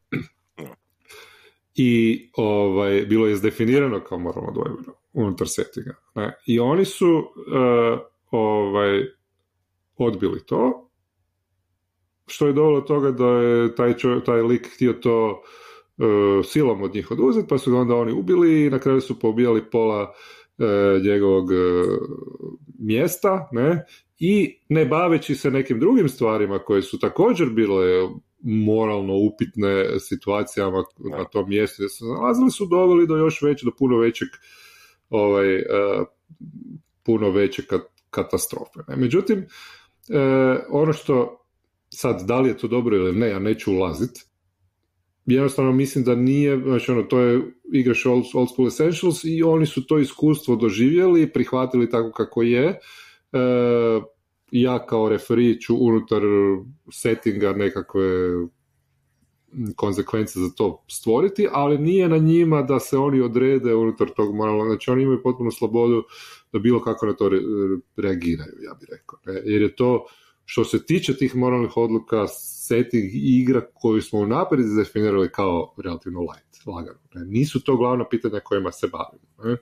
I 1.76 2.22
ovaj, 2.36 3.06
bilo 3.10 3.28
je 3.28 3.34
izdefinirano 3.34 4.00
kao 4.00 4.20
moralno 4.20 4.52
dvojbeno 4.52 4.94
unutar 5.14 5.48
settinga. 5.50 5.96
Ne? 6.16 6.38
I 6.46 6.60
oni 6.60 6.86
su 6.86 7.10
uh, 7.10 8.00
ovaj, 8.32 9.06
odbili 9.98 10.46
to, 10.46 10.90
što 12.28 12.48
je 12.48 12.54
dovelo 12.54 12.82
toga 12.82 13.12
da 13.12 13.28
je 13.28 13.76
taj, 13.76 13.98
čo, 13.98 14.20
taj 14.20 14.42
lik 14.42 14.70
htio 14.76 14.94
to 14.94 15.42
E, 15.42 15.71
silom 16.44 16.82
od 16.82 16.96
njih 16.96 17.12
oduzeti, 17.12 17.48
pa 17.48 17.58
su 17.58 17.72
ga 17.72 17.78
onda 17.78 17.96
oni 17.96 18.12
ubili 18.12 18.66
i 18.66 18.70
na 18.70 18.80
kraju 18.80 19.02
su 19.02 19.20
pobijali 19.20 19.70
pola 19.72 20.14
e, 20.58 20.66
njegovog 21.04 21.52
e, 21.52 21.56
mjesta, 22.80 23.50
ne, 23.52 23.86
i 24.20 24.60
ne 24.70 24.86
baveći 24.86 25.36
se 25.36 25.52
nekim 25.52 25.80
drugim 25.80 26.10
stvarima 26.10 26.60
koje 26.60 26.82
su 26.82 27.00
također 27.00 27.50
bile 27.50 28.10
moralno 28.44 29.14
upitne 29.14 30.00
situacijama 30.00 30.84
na 30.98 31.26
tom 31.26 31.50
mjestu 31.50 31.76
gdje 31.82 31.90
se 31.90 32.06
nalazili 32.06 32.52
su 32.52 32.66
doveli 32.66 33.08
do 33.08 33.18
još 33.18 33.42
veće, 33.42 33.66
do 33.66 33.72
puno 33.78 33.98
većeg 33.98 34.28
ovaj, 35.10 35.64
puno 37.04 37.30
veće 37.30 37.64
katastrofe. 38.10 38.80
Ne. 38.88 38.96
Međutim, 38.96 39.46
ono 40.70 40.94
što 40.94 41.46
sad, 41.90 42.28
da 42.28 42.40
li 42.40 42.50
je 42.50 42.58
to 42.58 42.68
dobro 42.68 42.96
ili 42.96 43.20
ne, 43.20 43.30
ja 43.30 43.40
neću 43.40 43.72
ulaziti, 43.72 44.31
jednostavno 45.34 45.72
mislim 45.72 46.04
da 46.04 46.16
nije, 46.16 46.58
znači 46.58 46.92
ono, 46.92 47.04
to 47.04 47.20
je 47.20 47.42
igraš 47.74 48.06
old, 48.06 48.24
old 48.34 48.50
School 48.50 48.68
Essentials 48.68 49.24
i 49.24 49.44
oni 49.44 49.66
su 49.66 49.88
to 49.88 50.00
iskustvo 50.00 50.56
doživjeli, 50.56 51.34
prihvatili 51.34 51.90
tako 51.90 52.12
kako 52.12 52.42
je. 52.42 52.66
E, 52.68 52.80
ja 54.52 54.86
kao 54.86 55.10
referi 55.10 55.62
ću 55.62 55.76
unutar 55.80 56.22
settinga 56.92 57.54
nekakve 57.54 58.32
konsekvence 59.76 60.40
za 60.40 60.50
to 60.56 60.84
stvoriti, 60.88 61.48
ali 61.52 61.78
nije 61.78 62.10
na 62.10 62.18
njima 62.18 62.62
da 62.62 62.80
se 62.80 62.98
oni 62.98 63.22
odrede 63.22 63.76
unutar 63.76 64.10
tog 64.10 64.36
moralnog, 64.36 64.68
znači 64.68 64.92
oni 64.92 65.04
imaju 65.04 65.24
potpunu 65.24 65.52
slobodu 65.52 66.04
da 66.54 66.60
bilo 66.60 66.82
kako 66.82 67.06
na 67.06 67.14
to 67.14 67.30
reagiraju, 67.98 68.54
ja 68.62 68.74
bih 68.80 68.90
rekao. 68.92 69.20
Ne? 69.26 69.42
Jer 69.46 69.62
je 69.62 69.76
to, 69.76 70.06
što 70.52 70.64
se 70.64 70.86
tiče 70.86 71.14
tih 71.18 71.36
moralnih 71.36 71.78
odluka, 71.78 72.28
setting 72.68 73.12
igra 73.14 73.62
koju 73.74 74.02
smo 74.02 74.20
unaprijed 74.20 74.68
definirali 74.78 75.32
kao 75.32 75.74
relativno 75.84 76.20
light, 76.20 76.66
lagano. 76.66 77.00
Ne? 77.14 77.26
Nisu 77.26 77.64
to 77.64 77.76
glavna 77.78 78.06
pitanja 78.10 78.40
kojima 78.40 78.72
se 78.72 78.88
bavimo. 78.88 79.28
Ne? 79.44 79.58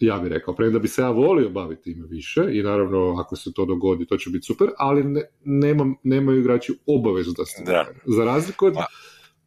ja 0.00 0.18
bih 0.18 0.32
rekao, 0.32 0.54
premda 0.54 0.78
bi 0.78 0.88
se 0.88 1.02
ja 1.02 1.10
volio 1.10 1.48
baviti 1.48 1.82
time 1.82 2.06
više 2.06 2.40
i 2.52 2.62
naravno 2.62 3.16
ako 3.18 3.36
se 3.36 3.52
to 3.52 3.64
dogodi 3.64 4.06
to 4.06 4.16
će 4.16 4.30
biti 4.30 4.46
super, 4.46 4.68
ali 4.78 5.04
ne, 5.04 5.22
nema, 5.44 5.94
nemaju 6.02 6.40
igrači 6.40 6.78
obavezu 6.86 7.32
da 7.36 7.44
se 7.44 7.62
da. 7.64 7.86
Za 8.06 8.24
razliku 8.24 8.66
od, 8.66 8.74
pa. 8.74 8.86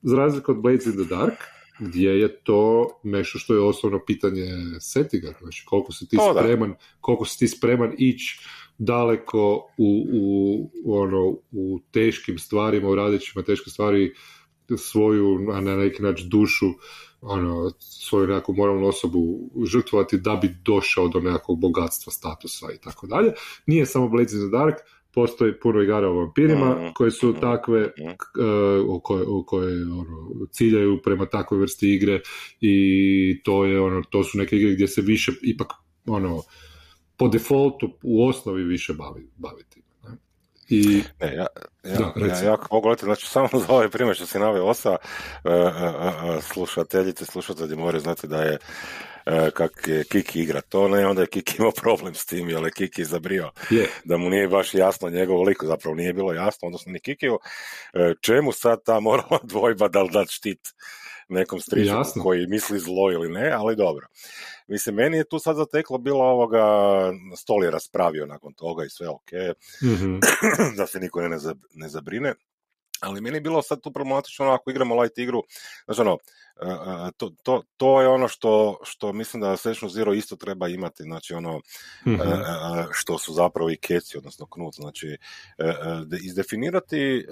za 0.01 0.15
razliku 0.17 0.51
od 0.51 0.61
Blades 0.61 0.85
in 0.85 0.91
the 0.91 1.15
Dark, 1.15 1.37
gdje 1.81 2.09
je 2.09 2.43
to 2.43 2.89
nešto 3.03 3.39
što 3.39 3.53
je 3.53 3.61
osnovno 3.61 3.99
pitanje 4.07 4.47
settinga, 4.79 5.33
znači 5.41 5.63
koliko 5.65 5.91
si 5.91 6.07
ti 6.07 6.17
to 6.17 6.33
spreman, 6.39 6.75
koliko 6.99 7.25
si 7.25 7.39
ti 7.39 7.47
spreman 7.47 7.93
ići 7.97 8.39
daleko 8.77 9.67
u, 9.77 10.07
u, 10.13 10.69
ono, 10.85 11.37
u 11.51 11.79
teškim 11.91 12.39
stvarima, 12.39 12.89
u 12.89 12.95
radićima 12.95 13.43
teške 13.43 13.69
stvari 13.69 14.13
svoju, 14.77 15.51
a 15.51 15.61
na 15.61 15.75
neki 15.75 16.03
način 16.03 16.29
dušu 16.29 16.65
ono, 17.21 17.71
svoju 17.79 18.27
nekakvu 18.27 18.55
moralnu 18.55 18.87
osobu 18.87 19.49
žrtvovati 19.65 20.17
da 20.17 20.35
bi 20.35 20.55
došao 20.65 21.07
do 21.07 21.19
nekakvog 21.19 21.59
bogatstva, 21.59 22.11
statusa 22.11 22.65
i 22.75 22.77
tako 22.77 23.07
dalje. 23.07 23.31
Nije 23.65 23.85
samo 23.85 24.09
Blades 24.09 24.33
in 24.33 24.39
the 24.39 24.57
Dark, 24.57 24.75
postoji 25.13 25.59
puno 25.59 25.81
igara 25.81 26.07
o 26.07 26.13
vampirima 26.13 26.69
mm 26.69 26.93
koje 26.93 27.11
su 27.11 27.29
mhm. 27.29 27.39
takve 27.39 27.81
uh, 27.81 29.01
koje, 29.03 29.25
koje 29.45 29.83
ono, 29.83 30.29
ciljaju 30.51 31.01
prema 31.03 31.25
takvoj 31.25 31.59
vrsti 31.59 31.93
igre 31.93 32.21
i 32.59 33.41
to 33.43 33.65
je 33.65 33.81
ono 33.81 34.01
to 34.09 34.23
su 34.23 34.37
neke 34.37 34.55
igre 34.55 34.73
gdje 34.73 34.87
se 34.87 35.01
više 35.01 35.31
ipak 35.41 35.67
ono 36.05 36.41
po 37.17 37.27
defaultu 37.27 37.97
u 38.03 38.27
osnovi 38.27 38.63
više 38.63 38.93
bavi, 38.93 39.29
baviti. 39.35 39.81
I... 40.69 41.01
Ne, 41.21 41.35
ja, 41.35 41.47
ja, 41.83 42.13
da, 42.15 42.25
ja, 42.25 42.43
ja 42.43 42.57
mogu 42.71 42.95
znači 42.99 43.27
samo 43.27 43.47
za 43.53 43.65
ovaj 43.69 43.89
primjer 43.89 44.15
što 44.15 44.25
si 44.25 44.39
naveo 44.39 44.65
osa, 44.65 44.91
uh, 44.91 45.51
uh, 45.51 46.43
slušateljice, 46.43 47.25
slušatelji 47.25 47.75
moraju 47.75 48.01
znati 48.01 48.27
da 48.27 48.41
je 48.41 48.57
kak 49.53 49.87
je 49.87 50.03
Kiki 50.03 50.41
igra 50.41 50.61
to, 50.61 50.87
ne, 50.87 51.07
onda 51.07 51.21
je 51.21 51.27
Kiki 51.27 51.55
imao 51.59 51.71
problem 51.71 52.13
s 52.15 52.25
tim, 52.25 52.49
jer 52.49 52.63
je 52.63 52.71
Kiki 52.71 53.05
zabrio 53.05 53.51
yeah. 53.69 53.87
da 54.03 54.17
mu 54.17 54.29
nije 54.29 54.47
baš 54.47 54.73
jasno 54.73 55.09
njegov 55.09 55.43
lik, 55.43 55.57
zapravo 55.63 55.95
nije 55.95 56.13
bilo 56.13 56.33
jasno, 56.33 56.65
odnosno 56.67 56.91
ni 56.91 56.99
Kikiju, 56.99 57.39
čemu 58.21 58.51
sad 58.51 58.83
ta 58.85 58.99
moralna 58.99 59.39
dvojba 59.51 59.87
da 59.87 60.01
li 60.01 60.09
dat 60.11 60.29
štit 60.29 60.59
nekom 61.29 61.59
stričku 61.59 62.21
koji 62.23 62.47
misli 62.47 62.79
zlo 62.79 63.11
ili 63.11 63.29
ne, 63.29 63.51
ali 63.51 63.75
dobro. 63.75 64.07
Mislim, 64.67 64.95
meni 64.95 65.17
je 65.17 65.29
tu 65.29 65.39
sad 65.39 65.55
zateklo 65.55 65.97
bilo 65.97 66.23
ovoga, 66.23 66.63
stol 67.37 67.63
je 67.63 67.71
raspravio 67.71 68.25
nakon 68.25 68.53
toga 68.53 68.85
i 68.85 68.89
sve 68.89 69.07
ok, 69.07 69.31
mm 69.83 70.19
da 70.77 70.87
se 70.87 70.99
niko 70.99 71.21
ne, 71.21 71.37
ne 71.73 71.89
zabrine. 71.89 72.33
Ali 73.01 73.21
meni 73.21 73.37
je 73.37 73.41
bilo 73.41 73.61
sad 73.61 73.81
tu 73.81 73.91
problematično 73.91 74.45
ono, 74.45 74.55
ako 74.55 74.71
igramo 74.71 75.01
light 75.01 75.17
igru, 75.17 75.43
znači 75.85 76.01
ono, 76.01 76.17
to, 77.17 77.31
to, 77.43 77.63
to 77.77 78.01
je 78.01 78.07
ono 78.07 78.27
što, 78.27 78.79
što 78.83 79.13
mislim 79.13 79.41
da 79.41 79.57
Session 79.57 79.89
Zero 79.89 80.13
isto 80.13 80.35
treba 80.35 80.67
imati, 80.67 81.03
znači 81.03 81.33
ono, 81.33 81.57
mm 82.05 82.19
što 82.91 83.17
su 83.17 83.33
zapravo 83.33 83.69
i 83.69 83.77
keci, 83.77 84.17
odnosno 84.17 84.45
knut, 84.45 84.75
znači 84.75 85.17
izdefinirati 86.23 87.25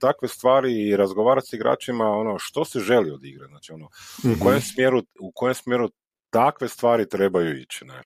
takve 0.00 0.28
stvari 0.28 0.88
i 0.88 0.96
razgovarati 0.96 1.48
s 1.48 1.52
igračima 1.52 2.04
ono 2.04 2.38
što 2.38 2.64
se 2.64 2.80
želi 2.80 3.10
od 3.10 3.24
igre, 3.24 3.46
znači 3.46 3.72
ono, 3.72 3.86
u 4.24 4.42
kojem 4.42 4.58
mhm. 4.58 4.66
smjeru, 4.74 5.02
u 5.20 5.32
kojem 5.34 5.54
smjeru 5.54 5.88
takve 6.30 6.68
stvari 6.68 7.08
trebaju 7.08 7.58
ići, 7.60 7.84
ne? 7.84 8.02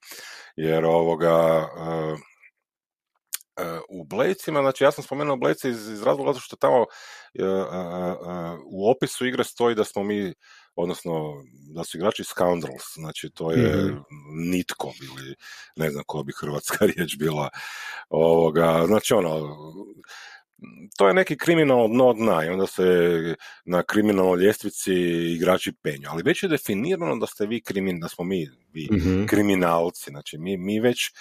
Jer 0.57 0.85
ovoga, 0.85 1.69
u 3.89 4.05
Blejcima, 4.05 4.61
znači 4.61 4.85
ja 4.85 4.93
sam 4.93 5.05
spomenuo 5.05 5.37
Blejce 5.37 5.71
iz, 5.71 5.89
iz 5.89 6.03
razloga 6.03 6.33
zato 6.33 6.41
što 6.41 6.57
tamo 6.57 6.87
u 8.71 8.91
opisu 8.91 9.27
igre 9.27 9.45
stoji 9.45 9.75
da 9.75 9.85
smo 9.85 10.03
mi, 10.03 10.35
odnosno 10.75 11.45
da 11.75 11.85
su 11.85 11.97
igrači 11.97 12.25
scoundrels, 12.25 12.85
znači 12.95 13.31
to 13.31 13.51
je 13.53 13.77
mm 13.77 14.05
nitko 14.51 14.93
ili 15.03 15.35
ne 15.77 15.91
znam 15.91 16.05
koja 16.07 16.23
bi 16.23 16.33
hrvatska 16.41 16.87
riječ 16.97 17.17
bila 17.19 17.49
ovoga, 18.09 18.85
znači 18.87 19.15
ono 19.15 19.57
to 20.97 21.09
je 21.09 21.15
neki 21.15 21.37
kriminal 21.37 21.89
dno 21.89 22.13
dna 22.13 22.45
i 22.45 22.49
onda 22.49 22.67
se 22.67 22.85
na 23.65 23.83
kriminalnoj 23.83 24.45
ljestvici 24.45 24.95
igrači 25.37 25.73
penju. 25.83 26.09
Ali 26.09 26.23
već 26.23 26.43
je 26.43 26.49
definirano 26.49 27.17
da 27.17 27.27
ste 27.27 27.47
vi 27.47 27.63
krimin, 27.63 28.01
da 28.01 28.09
smo 28.09 28.25
mi 28.25 28.49
vi 28.73 28.89
mhm. 28.93 29.27
kriminalci. 29.27 30.11
Znači 30.11 30.39
mi, 30.39 30.57
mi 30.57 30.81
već 30.81 31.13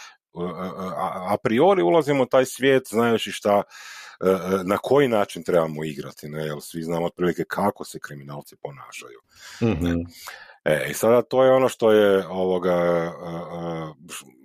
a, 0.41 1.33
a 1.33 1.37
priori 1.43 1.81
ulazimo 1.81 2.23
u 2.23 2.25
taj 2.25 2.45
svijet 2.45 2.83
znajući 2.89 3.31
šta 3.31 3.61
e, 4.21 4.29
e, 4.29 4.35
na 4.63 4.77
koji 4.77 5.07
način 5.07 5.43
trebamo 5.43 5.83
igrati, 5.83 6.29
ne, 6.29 6.45
jer 6.45 6.57
svi 6.61 6.83
znamo 6.83 7.05
otprilike 7.05 7.43
kako 7.47 7.85
se 7.85 7.99
kriminalci 7.99 8.55
ponašaju. 8.61 9.19
mm 9.61 10.05
E, 10.67 10.87
i 10.89 10.93
sada 10.93 11.21
to 11.21 11.43
je 11.43 11.51
ono 11.51 11.69
što 11.69 11.91
je 11.91 12.27
ovoga, 12.27 13.11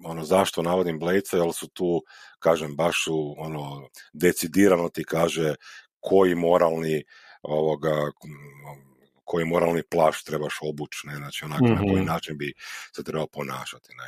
ono 0.05 0.25
zašto 0.25 0.63
navodim 0.63 0.99
Blejce, 0.99 1.37
jer 1.37 1.53
su 1.53 1.69
tu, 1.69 2.03
kažem, 2.39 2.77
baš 2.77 3.07
u, 3.11 3.35
ono, 3.39 3.89
decidirano 4.13 4.89
ti 4.89 5.05
kaže 5.05 5.55
koji 6.01 6.35
moralni 6.35 7.05
ovoga, 7.43 8.11
koji 9.25 9.45
moralni 9.45 9.83
plaš 9.91 10.25
trebaš 10.25 10.59
obući, 10.63 11.07
ne, 11.07 11.17
znači 11.17 11.45
onako 11.45 11.67
na 11.67 11.79
koji 11.81 12.03
mhm. 12.03 12.07
način 12.07 12.39
bi 12.39 12.53
se 12.97 13.05
trebao 13.05 13.27
ponašati, 13.27 13.89
ne. 13.99 14.07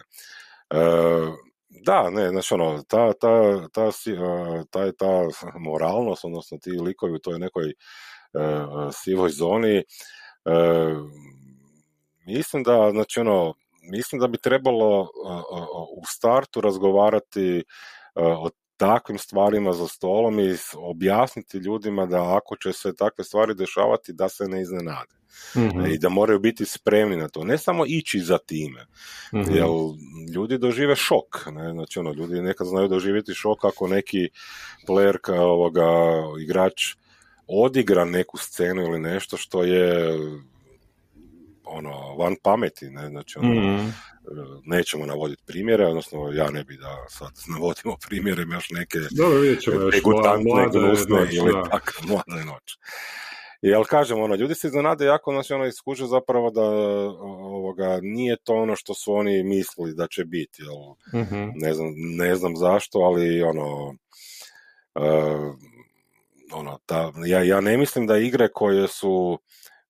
E, 0.81 0.85
da, 1.83 2.11
ne, 2.11 2.29
znači 2.29 2.55
ono, 2.55 2.83
ta, 2.89 3.13
ta, 3.13 3.69
ta, 3.69 3.91
ta, 4.71 4.93
ta 4.93 5.29
moralnost, 5.59 6.25
odnosno 6.25 6.59
ti 6.59 6.71
likovi 6.71 7.13
u 7.13 7.19
toj 7.19 7.39
nekoj 7.39 7.65
uh, 7.67 8.91
sivoj 8.93 9.31
zoni, 9.31 9.85
uh, 10.45 11.11
mislim 12.27 12.63
da, 12.63 12.91
znači 12.91 13.21
ono, 13.21 13.55
mislim 13.91 14.21
da 14.21 14.27
bi 14.27 14.39
trebalo 14.39 15.03
u 15.97 16.03
startu 16.07 16.61
razgovarati 16.61 17.65
o 18.15 18.51
takvim 18.77 19.19
stvarima 19.19 19.73
za 19.73 19.89
stolom 19.89 20.41
i 20.41 20.57
objasniti 20.77 21.59
ljudima 21.59 22.07
da 22.07 22.37
ako 22.37 22.57
će 22.57 22.73
se 22.73 22.97
takve 22.97 23.25
stvari 23.25 23.55
dešavati 23.55 24.13
da 24.13 24.29
se 24.29 24.49
ne 24.49 24.63
iznenade. 24.63 25.15
mm 25.57 25.87
I 25.95 25.99
da 25.99 26.09
moraju 26.09 26.39
biti 26.39 26.65
spremni 26.65 27.17
na 27.17 27.29
to. 27.29 27.45
Ne 27.45 27.59
samo 27.59 27.85
ići 27.87 28.21
za 28.21 28.39
time. 28.39 28.87
mm 29.33 29.55
Jer 29.55 29.67
ljudi 30.35 30.59
dožive 30.59 30.97
šok. 30.97 31.47
Ne? 31.53 31.73
Znači, 31.73 31.99
ono, 31.99 32.13
ljudi 32.13 32.43
nekad 32.43 32.67
znaju 32.67 32.89
doživjeti 32.89 33.35
šok 33.35 33.65
ako 33.65 33.89
neki 33.89 34.29
player 34.89 35.19
kao 35.19 35.53
ovoga, 35.53 35.89
igrač 36.41 36.95
odigra 37.47 38.05
neku 38.05 38.39
scenu 38.39 38.83
ili 38.83 38.99
nešto 38.99 39.37
što 39.37 39.65
je 39.65 40.19
ono, 41.65 42.17
van 42.17 42.37
pameti, 42.43 42.91
ne, 42.91 43.09
znači 43.09 43.39
ono, 43.39 43.55
mm 43.55 43.93
nećemo 44.65 45.07
navoditi 45.07 45.43
primjere, 45.47 45.87
odnosno 45.87 46.31
ja 46.33 46.51
ne 46.51 46.65
bi 46.65 46.77
da 46.77 47.07
sad 47.09 47.31
navodimo 47.49 47.97
primjere, 48.09 48.43
još 48.53 48.71
neke 48.71 48.99
degutantne, 49.93 50.69
gnusne 50.73 51.29
ili 51.33 51.53
tako, 51.71 51.93
mlade 52.07 52.45
noć. 52.45 52.79
I 53.63 53.75
ali 53.75 53.85
kažem, 53.85 54.21
ono, 54.21 54.35
ljudi 54.35 54.55
se 54.55 54.67
iznenade 54.67 55.05
jako, 55.05 55.33
znači 55.33 55.53
ono 55.53 55.67
iskuže 55.67 56.07
zapravo 56.07 56.51
da 56.51 56.63
ovoga, 57.23 57.99
nije 58.03 58.37
to 58.45 58.55
ono 58.55 58.77
što 58.77 58.95
su 58.95 59.13
oni 59.13 59.43
mislili 59.43 59.95
da 59.95 60.07
će 60.07 60.25
biti, 60.25 60.63
jel? 60.63 61.23
mm 61.23 61.53
ne, 61.55 61.75
znam, 61.75 61.93
ne 61.97 62.37
znam 62.37 62.57
zašto, 62.57 62.99
ali 62.99 63.43
ono, 63.43 63.95
uh, 64.95 65.55
ono 66.53 66.79
ta, 66.87 67.13
ja, 67.27 67.43
ja 67.43 67.61
ne 67.61 67.77
mislim 67.77 68.07
da 68.07 68.19
igre 68.19 68.49
koje 68.53 68.89
su 68.89 69.39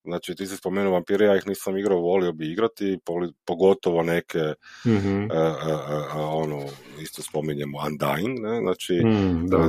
Znači, 0.04 0.34
ti 0.34 0.46
si 0.46 0.56
spomenuo 0.56 0.92
vampire, 0.92 1.26
ja 1.26 1.36
ih 1.36 1.46
nisam 1.46 1.76
igrao, 1.76 2.00
volio 2.00 2.32
bi 2.32 2.52
igrati, 2.52 2.98
pogotovo 3.44 4.02
neke, 4.02 4.38
mm 4.86 5.28
ono, 6.14 6.64
isto 7.00 7.22
spominjemo 7.22 7.78
Undying, 7.78 8.40
ne? 8.40 8.60
znači, 8.60 8.92
mm, 9.04 9.46
da, 9.46 9.68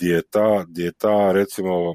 je 0.00 0.22
ta, 0.22 0.64
ta, 0.98 1.32
recimo, 1.32 1.94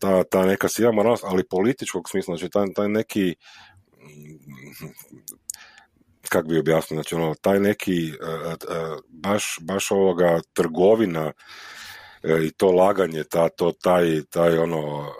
ta, 0.00 0.24
ta 0.24 0.46
neka 0.46 0.68
siva 0.68 0.92
moralnost, 0.92 1.24
ali 1.26 1.48
političkog 1.48 2.08
smisla, 2.08 2.36
znači, 2.36 2.50
taj, 2.50 2.66
taj 2.74 2.88
neki, 2.88 3.34
kak 6.28 6.48
bi 6.48 6.58
objasnio, 6.58 6.96
znači, 6.96 7.14
ono, 7.14 7.34
taj 7.34 7.60
neki, 7.60 8.12
baš, 9.08 9.58
baš 9.60 9.90
ovoga 9.90 10.40
trgovina, 10.52 11.32
E, 11.32 11.32
i 12.46 12.50
to 12.50 12.70
laganje, 12.70 13.24
ta, 13.24 13.48
to, 13.48 13.72
taj, 13.72 14.22
taj 14.30 14.58
ono 14.58 15.12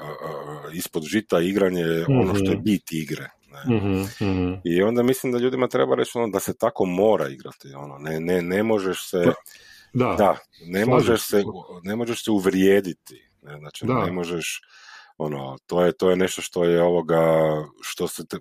ispod 0.72 1.02
žita 1.02 1.40
igranje 1.40 1.84
ono 2.08 2.34
što 2.34 2.44
je 2.44 2.56
mhm. 2.56 2.64
bit 2.64 2.92
igre. 2.92 3.28
Ne? 3.66 3.76
Mhm, 3.76 4.00
mhm. 4.30 4.54
I 4.64 4.82
onda 4.82 5.02
mislim 5.02 5.32
da 5.32 5.38
ljudima 5.38 5.68
treba 5.68 5.94
reći 5.94 6.18
ono, 6.18 6.28
da 6.28 6.40
se 6.40 6.58
tako 6.58 6.84
mora 6.84 7.28
igrati. 7.28 7.74
Ono, 7.74 7.98
ne, 7.98 8.20
ne, 8.20 8.42
ne 8.42 8.62
možeš 8.62 9.10
se... 9.10 9.32
Da, 9.92 10.14
da 10.18 10.36
ne, 10.66 10.86
možeš 10.86 11.22
se, 11.22 11.42
ne 11.82 11.96
možeš 11.96 12.24
se 12.24 12.30
uvrijediti. 12.30 13.30
Ne? 13.42 13.58
Znači, 13.58 13.86
da. 13.86 14.04
ne 14.04 14.12
možeš... 14.12 14.60
Ono, 15.18 15.58
to 15.66 15.84
je, 15.84 15.92
to 15.92 16.10
je 16.10 16.16
nešto 16.16 16.42
što 16.42 16.64
je 16.64 16.82
ovoga, 16.82 17.40
što 17.82 18.08
se, 18.08 18.26
te, 18.26 18.36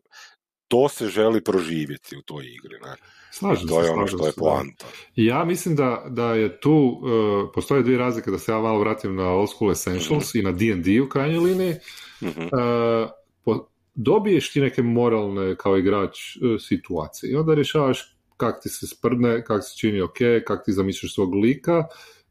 to 0.67 0.89
se 0.89 1.07
želi 1.07 1.43
proživjeti 1.43 2.17
u 2.17 2.21
toj 2.21 2.45
igri. 2.45 2.79
Ne? 2.81 2.95
Slažem 3.31 3.67
to 3.67 3.81
je 3.81 3.91
ono 3.91 4.07
što 4.07 4.25
je 4.25 4.33
poanta. 4.37 4.85
Ja 5.15 5.45
mislim 5.45 5.75
da, 5.75 6.05
da 6.09 6.33
je 6.33 6.59
tu, 6.59 6.71
uh, 6.73 7.49
postoje 7.53 7.83
dvije 7.83 7.97
razlike, 7.97 8.31
da 8.31 8.39
se 8.39 8.51
ja 8.51 8.59
malo 8.59 8.79
vratim 8.79 9.15
na 9.15 9.29
Old 9.29 9.49
School 9.49 9.71
Essentials 9.71 10.33
mm-hmm. 10.33 10.41
i 10.41 10.43
na 10.43 10.51
D&D 10.51 11.01
u 11.01 11.09
krajnjoj 11.09 11.39
liniji. 11.39 11.75
Mm-hmm. 12.21 12.45
Uh, 12.45 13.09
po, 13.45 13.67
dobiješ 13.97 14.51
ti 14.51 14.61
neke 14.61 14.81
moralne 14.81 15.55
kao 15.55 15.77
igrač 15.77 16.19
e, 16.35 16.39
situacije 16.59 17.31
i 17.31 17.35
onda 17.35 17.53
rješavaš 17.53 18.17
kak 18.37 18.63
ti 18.63 18.69
se 18.69 18.87
sprdne, 18.87 19.43
kak 19.43 19.63
se 19.63 19.77
čini 19.77 20.01
ok, 20.01 20.17
kak 20.47 20.65
ti 20.65 20.71
zamisliš 20.71 21.15
svog 21.15 21.35
lika 21.35 21.83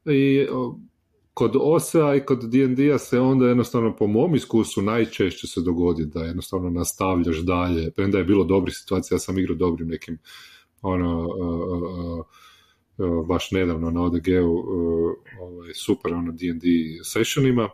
i 0.05 0.47
kod 1.39 1.57
OSA 1.61 2.15
i 2.15 2.21
kod 2.21 2.51
D&D-a 2.51 2.99
se 2.99 3.21
onda 3.21 3.47
jednostavno 3.47 3.97
po 3.97 4.07
mom 4.07 4.35
iskustvu 4.35 4.83
najčešće 4.83 5.47
se 5.47 5.61
dogodi 5.61 6.05
da 6.05 6.25
jednostavno 6.25 6.71
nastavljaš 6.71 7.39
dalje, 7.39 7.91
premda 7.91 8.19
je 8.19 8.25
bilo 8.25 8.45
dobrih 8.45 8.77
situacija, 8.77 9.15
ja 9.15 9.19
sam 9.19 9.39
igrao 9.39 9.57
dobrim 9.57 9.89
nekim 9.89 10.19
ono, 10.83 11.21
uh, 11.21 12.25
uh, 12.99 13.27
baš 13.27 13.51
nedavno 13.51 13.91
na 13.91 14.03
ODG-u 14.03 14.65
ovaj, 15.41 15.75
super 15.75 16.15
ono 16.15 16.33
D&D 16.33 16.69
sessionima 17.05 17.69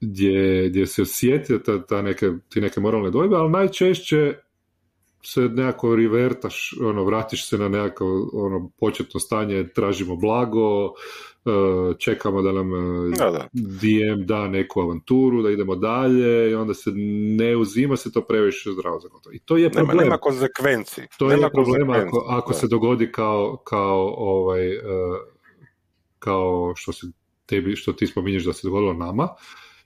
gdje, 0.00 0.68
gdje 0.68 0.86
se 0.86 1.02
osjetio 1.02 1.58
ta, 1.58 1.86
ta 1.86 2.02
neke, 2.02 2.30
ti 2.48 2.60
neke 2.60 2.80
moralne 2.80 3.10
dojbe, 3.10 3.36
ali 3.36 3.50
najčešće 3.50 4.34
se 5.24 5.40
nekako 5.40 5.96
rivertaš, 5.96 6.74
ono, 6.80 7.04
vratiš 7.04 7.48
se 7.48 7.58
na 7.58 7.68
nekako 7.68 8.30
ono, 8.32 8.70
početno 8.80 9.20
stanje, 9.20 9.68
tražimo 9.74 10.16
blago, 10.16 10.86
e, 10.86 11.50
čekamo 11.98 12.42
da 12.42 12.52
nam 12.52 12.74
e, 12.74 13.16
da, 13.18 13.30
da. 13.30 13.48
DM 13.52 14.26
da 14.26 14.48
neku 14.48 14.80
avanturu, 14.80 15.42
da 15.42 15.50
idemo 15.50 15.76
dalje 15.76 16.50
i 16.50 16.54
onda 16.54 16.74
se 16.74 16.90
ne 17.36 17.56
uzima 17.56 17.96
se 17.96 18.12
to 18.12 18.20
previše 18.20 18.70
zdravo 18.72 19.00
za 19.00 19.08
I 19.32 19.38
to 19.38 19.56
je 19.56 19.70
problem. 19.70 19.96
Nema, 19.96 20.02
nema 20.02 20.18
konsekvenci. 20.18 21.00
To 21.18 21.28
nema 21.28 21.46
je 21.46 21.50
problem 21.50 21.90
ako, 21.90 22.26
ako 22.28 22.52
se 22.52 22.68
dogodi 22.68 23.12
kao, 23.12 23.56
kao, 23.64 24.14
ovaj, 24.16 24.72
e, 24.72 24.80
kao 26.18 26.72
što, 26.76 26.92
se 26.92 27.06
tebi, 27.46 27.76
što 27.76 27.92
ti 27.92 28.06
spominješ 28.06 28.44
da 28.44 28.52
se 28.52 28.66
dogodilo 28.66 28.92
nama, 28.92 29.24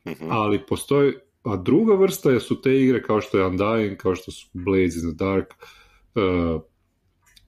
mm 0.06 0.12
ali 0.30 0.66
postoji 0.66 1.14
a 1.46 1.56
druga 1.56 1.94
vrsta 1.94 2.40
su 2.40 2.60
te 2.60 2.80
igre 2.80 3.02
kao 3.02 3.20
što 3.20 3.38
je 3.38 3.44
Undying, 3.44 3.96
kao 3.96 4.14
što 4.14 4.30
su 4.30 4.46
Blades 4.52 4.96
in 4.96 5.02
the 5.02 5.24
Dark, 5.24 5.46
uh, 6.14 6.62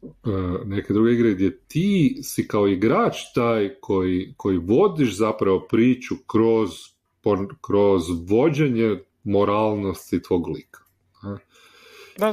uh, 0.02 0.66
neke 0.66 0.92
druge 0.92 1.12
igre 1.12 1.30
gdje 1.34 1.58
ti 1.58 2.18
si 2.22 2.48
kao 2.48 2.68
igrač 2.68 3.16
taj 3.34 3.74
koji, 3.80 4.34
koji 4.36 4.58
vodiš 4.58 5.16
zapravo 5.16 5.66
priču 5.70 6.14
kroz, 6.26 6.70
kroz 7.60 8.02
vođenje 8.28 8.98
moralnosti 9.24 10.22
tvog 10.22 10.48
lika. 10.48 10.80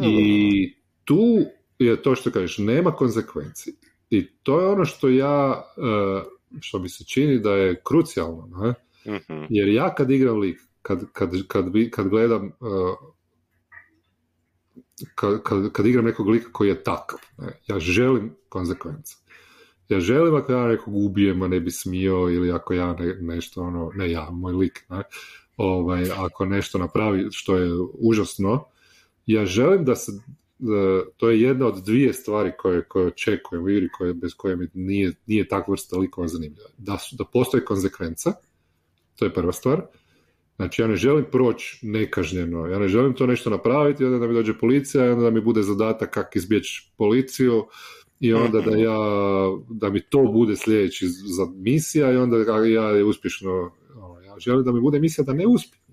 I 0.07 0.75
tu 1.03 1.45
je 1.79 2.01
to 2.01 2.15
što 2.15 2.31
kažeš, 2.31 2.57
nema 2.57 2.91
konsekvenci. 2.91 3.75
I 4.09 4.27
to 4.43 4.59
je 4.59 4.67
ono 4.67 4.85
što 4.85 5.09
ja, 5.09 5.63
uh, 5.77 6.23
što 6.61 6.79
mi 6.79 6.89
se 6.89 7.05
čini 7.05 7.39
da 7.39 7.55
je 7.55 7.81
krucijalno. 7.83 8.47
Ne? 8.47 8.73
Mhm. 9.15 9.45
Jer 9.49 9.67
ja 9.67 9.95
kad 9.95 10.11
igram 10.11 10.39
lik, 10.39 10.59
kad, 10.87 11.11
kad, 11.13 11.31
kad, 11.47 11.65
kad 11.91 12.09
gledam 12.09 12.45
uh, 12.45 13.15
kad, 15.15 15.43
kad, 15.43 15.71
kad, 15.71 15.85
igram 15.85 16.05
nekog 16.05 16.29
lika 16.29 16.51
koji 16.51 16.67
je 16.67 16.83
takav, 16.83 17.19
ja 17.67 17.79
želim 17.79 18.35
konsekvence. 18.49 19.15
Ja 19.89 19.99
želim 19.99 20.35
ako 20.35 20.51
ja 20.51 20.67
nekog 20.67 20.95
ubijem, 20.95 21.41
a 21.41 21.47
ne 21.47 21.59
bi 21.59 21.71
smio, 21.71 22.29
ili 22.29 22.51
ako 22.51 22.73
ja 22.73 22.93
ne, 22.93 23.15
nešto, 23.21 23.61
ono, 23.61 23.91
ne 23.95 24.11
ja, 24.11 24.29
moj 24.31 24.53
lik, 24.53 24.85
ne, 24.89 25.03
ovaj, 25.57 26.11
ako 26.17 26.45
nešto 26.45 26.77
napravi 26.77 27.27
što 27.31 27.57
je 27.57 27.71
užasno, 27.93 28.65
ja 29.25 29.45
želim 29.45 29.85
da 29.85 29.95
se, 29.95 30.11
to 31.17 31.29
je 31.29 31.41
jedna 31.41 31.67
od 31.67 31.83
dvije 31.83 32.13
stvari 32.13 32.51
koje, 32.57 32.87
koje 32.87 33.07
očekujem 33.07 33.63
u 33.63 33.69
igri, 33.69 33.89
koje, 33.97 34.13
bez 34.13 34.33
koje 34.33 34.55
mi 34.55 34.67
nije, 34.73 35.13
nije 35.25 35.47
takva 35.47 35.71
vrsta 35.71 35.97
likova 35.97 36.27
zanimljiva. 36.27 36.69
Da, 36.77 36.97
su, 36.97 37.15
da 37.15 37.25
postoji 37.33 37.65
konsekvenca, 37.65 38.33
to 39.15 39.25
je 39.25 39.33
prva 39.33 39.51
stvar, 39.51 39.81
Znači 40.55 40.81
ja 40.81 40.87
ne 40.87 40.95
želim 40.95 41.25
proći 41.31 41.79
nekažnjeno, 41.81 42.67
ja 42.67 42.79
ne 42.79 42.87
želim 42.87 43.13
to 43.13 43.27
nešto 43.27 43.49
napraviti, 43.49 44.05
onda 44.05 44.19
da 44.19 44.27
mi 44.27 44.33
dođe 44.33 44.57
policija 44.57 45.05
i 45.05 45.09
onda 45.09 45.23
da 45.23 45.31
mi 45.31 45.41
bude 45.41 45.61
zadatak 45.61 46.09
kako 46.09 46.29
izbjeći 46.35 46.91
policiju 46.97 47.65
i 48.19 48.33
onda 48.33 48.61
da 48.61 48.77
ja, 48.77 48.97
da 49.69 49.89
mi 49.89 50.01
to 50.01 50.23
bude 50.33 50.55
sljedeći 50.55 51.07
za 51.07 51.45
misija 51.55 52.11
i 52.11 52.15
onda 52.15 52.37
ja 52.65 52.89
je 52.89 53.03
uspješno, 53.03 53.71
ono, 53.95 54.21
ja 54.21 54.35
želim 54.39 54.63
da 54.63 54.71
mi 54.71 54.81
bude 54.81 54.99
misija 54.99 55.25
da 55.25 55.33
ne 55.33 55.47
uspijem. 55.47 55.85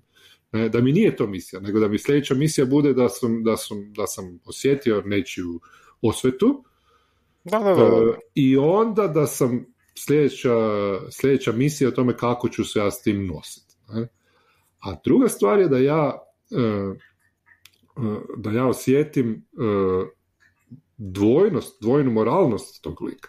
Da 0.73 0.81
mi 0.81 0.93
nije 0.93 1.17
to 1.17 1.27
misija, 1.27 1.61
nego 1.61 1.81
da 1.81 1.89
mi 1.89 1.99
sljedeća 1.99 2.35
misija 2.35 2.67
bude 2.67 2.95
da 2.95 3.09
sam, 3.09 3.43
da 3.45 3.57
sam, 3.57 3.93
da 3.93 4.07
sam 4.07 4.39
osjetio 4.45 5.03
nečiju 5.07 5.61
osvetu 6.03 6.65
da, 7.45 7.59
da, 7.59 7.75
da. 7.75 7.85
E, 7.85 8.19
i 8.35 8.57
onda 8.57 9.09
da 9.09 9.27
sam 9.27 9.67
sljedeća, 9.95 10.57
sljedeća 11.11 11.53
misija 11.53 11.89
o 11.89 11.93
tome 11.93 12.17
kako 12.17 12.49
ću 12.49 12.65
se 12.65 12.79
ja 12.79 12.91
s 12.91 13.03
tim 13.03 13.27
nositi. 13.27 13.77
A 14.83 14.95
druga 15.05 15.29
stvar 15.29 15.61
je 15.61 15.69
da 15.69 15.79
ja, 15.79 16.19
e, 16.51 16.61
e, 16.61 16.95
da 18.37 18.51
ja 18.51 18.67
osjetim 18.67 19.31
e, 19.33 19.37
dvojnost, 20.97 21.83
dvojnu 21.83 22.11
moralnost 22.11 22.83
tog 22.83 23.03
lika. 23.03 23.29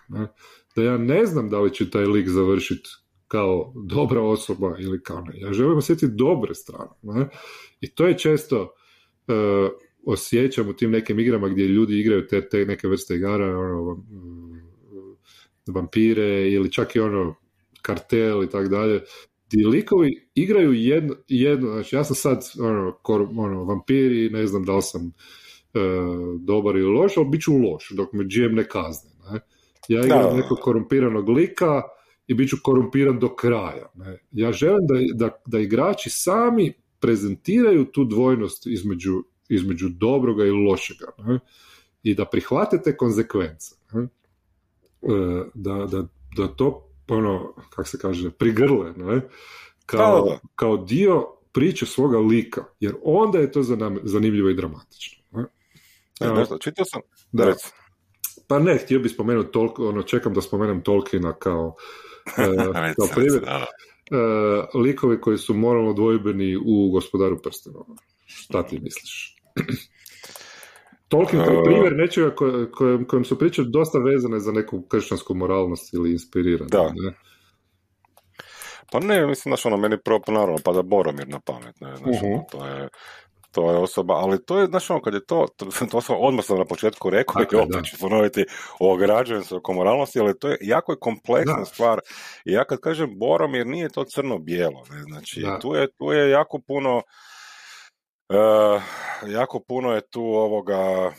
Da 0.76 0.84
ja 0.84 0.98
ne 0.98 1.26
znam 1.26 1.50
da 1.50 1.60
li 1.60 1.74
će 1.74 1.90
taj 1.90 2.06
lik 2.06 2.30
završiti 2.30 2.90
kao 3.28 3.74
dobra 3.76 4.22
osoba 4.22 4.76
ili 4.80 5.04
kao 5.04 5.22
ne. 5.22 5.40
Ja 5.40 5.54
želim 5.54 5.78
osjetiti 5.78 6.14
dobre 6.16 6.56
strane. 6.56 6.92
Ne? 7.02 7.30
I 7.82 7.96
to 7.96 8.08
je 8.08 8.18
često 8.18 8.74
osjećam 10.06 10.70
u 10.70 10.74
tim 10.74 10.92
nekim 10.92 11.20
igrama 11.20 11.50
gdje 11.50 11.68
ljudi 11.68 12.00
igraju 12.00 12.28
te, 12.28 12.50
te 12.50 12.66
neke 12.66 12.88
vrste 12.88 13.16
igara, 13.16 13.58
ono, 13.60 14.04
vampire 15.68 16.52
ili 16.52 16.72
čak 16.72 16.96
i 16.96 17.00
ono 17.00 17.36
kartel 17.82 18.44
i 18.44 18.50
tako 18.50 18.68
dalje, 18.68 19.02
ti 19.54 19.66
likovi 19.66 20.30
igraju 20.36 20.74
jedno, 20.74 21.16
jedno, 21.28 21.72
znači 21.72 21.96
ja 21.96 22.04
sam 22.04 22.16
sad 22.16 22.50
ono, 22.60 22.98
kor, 23.02 23.22
ono 23.22 23.64
vampiri, 23.64 24.30
ne 24.30 24.48
znam 24.48 24.66
da 24.66 24.76
li 24.76 24.82
sam 24.82 25.02
e, 25.08 25.80
dobar 26.40 26.76
ili 26.76 26.92
loš, 26.92 27.18
ali 27.18 27.30
bit 27.30 27.42
ću 27.42 27.58
loš 27.58 27.92
dok 27.92 28.14
me 28.14 28.24
GM 28.24 28.56
ne 28.56 28.68
kazne. 28.68 29.12
Ne? 29.32 29.40
Ja 29.88 30.06
igram 30.06 30.38
nekog 30.38 30.58
korumpiranog 30.62 31.30
lika 31.30 31.82
i 32.28 32.34
bit 32.34 32.50
ću 32.50 32.58
korumpiran 32.64 33.20
do 33.20 33.36
kraja. 33.36 33.92
Ne? 33.96 34.18
Ja 34.32 34.52
želim 34.52 34.88
da, 34.88 35.26
da, 35.26 35.36
da 35.46 35.60
igrači 35.60 36.10
sami 36.10 36.74
prezentiraju 37.00 37.86
tu 37.86 38.04
dvojnost 38.04 38.68
između, 38.68 39.24
između 39.50 39.90
dobroga 39.90 40.46
i 40.46 40.52
lošega. 40.52 41.06
Ne? 41.18 41.40
I 42.04 42.16
da 42.16 42.26
prihvate 42.26 42.82
te 42.82 42.98
konsekvence. 42.98 43.76
Ne? 43.92 44.04
E, 44.04 44.08
da, 45.54 45.74
da, 45.92 46.08
da 46.38 46.48
to 46.48 46.93
ono, 47.08 47.54
kak 47.70 47.88
se 47.88 47.98
kaže, 47.98 48.32
prigrle, 48.32 48.94
ne? 48.94 49.22
Kao, 49.86 50.40
kao 50.56 50.78
dio 50.78 51.28
priče 51.52 51.86
svoga 51.86 52.18
lika, 52.18 52.64
jer 52.80 52.96
onda 53.04 53.40
je 53.40 53.52
to 53.52 53.64
za 53.64 53.76
nam 53.76 53.98
zanimljivo 54.04 54.50
i 54.50 54.56
dramatično. 54.56 55.24
Ne? 55.32 55.46
Evo, 56.22 56.58
čitao 56.60 56.86
sam, 56.86 57.02
da. 57.32 57.54
Pa 58.48 58.60
ne, 58.60 58.78
htio 58.78 59.00
bih 59.00 59.12
spomenuti 59.12 59.52
toliko, 59.52 59.90
ono, 59.90 60.04
čekam 60.04 60.34
da 60.34 60.42
spomenem 60.42 60.82
Tolkiena 60.84 61.34
kao, 61.34 61.76
e, 62.38 62.94
kao 62.96 63.08
primjer. 63.16 63.44
E, 63.44 64.18
likovi 64.78 65.22
koji 65.22 65.38
su 65.38 65.54
moralno 65.54 65.94
dvojbeni 65.94 66.58
u 66.66 66.90
gospodaru 66.92 67.42
prstenova. 67.42 67.96
Šta 68.26 68.64
ti 68.64 68.80
misliš? 68.80 69.36
Tolkien 71.14 71.44
primjer 71.64 71.94
nečega 71.96 72.36
kojem, 72.36 73.06
kojem 73.08 73.26
su 73.26 73.40
priče 73.40 73.64
dosta 73.64 74.00
vezane 74.00 74.40
za 74.40 74.52
neku 74.52 74.82
kršćansku 74.82 75.36
moralnost 75.36 75.94
ili 75.94 76.12
inspirirane. 76.12 76.70
Da. 76.72 76.84
Ne? 76.84 77.14
Pa 78.92 79.00
ne, 79.00 79.28
mislim, 79.28 79.50
znaš, 79.50 79.66
ono, 79.66 79.78
meni 79.78 79.98
prvo 80.06 80.20
naravno 80.28 80.58
pada 80.66 80.82
Boromir 80.82 81.28
na 81.28 81.40
pamet, 81.40 81.82
ne, 81.82 81.96
znaš, 81.96 82.16
uh-huh. 82.16 82.42
to 82.52 82.66
je, 82.66 82.90
to 83.52 83.72
je 83.72 83.78
osoba, 83.78 84.14
ali 84.14 84.46
to 84.46 84.60
je, 84.60 84.68
znaš, 84.68 84.90
ono, 84.90 85.02
kad 85.02 85.14
je 85.14 85.26
to, 85.26 85.48
to, 85.58 85.66
to 85.92 86.02
sam 86.02 86.16
odmah 86.20 86.46
sam 86.46 86.58
na 86.58 86.66
početku 86.66 87.10
rekao, 87.10 87.42
i 87.42 87.56
opet 87.56 87.86
ću 87.86 87.98
ponoviti 88.00 88.46
o 88.80 88.96
građanstvu, 88.98 89.58
oko 89.58 89.74
moralnosti, 89.74 90.20
ali 90.20 90.40
to 90.40 90.50
je 90.50 90.58
jako 90.62 90.92
je 90.92 90.98
kompleksna 91.00 91.60
da. 91.60 91.66
stvar. 91.66 92.00
I 92.46 92.52
ja 92.52 92.64
kad 92.64 92.80
kažem 92.80 93.20
Boromir, 93.20 93.68
nije 93.68 93.90
to 93.90 94.04
crno-bijelo, 94.04 94.84
ne, 94.92 95.04
znači, 95.04 95.46
tu 95.62 95.76
je, 95.76 95.88
tu 95.92 96.12
je 96.12 96.30
jako 96.30 96.60
puno, 96.68 97.02
Uh, 98.30 98.82
jako 99.28 99.60
puno 99.60 99.92
je 99.92 100.02
tu 100.02 100.24
ovoga 100.24 101.14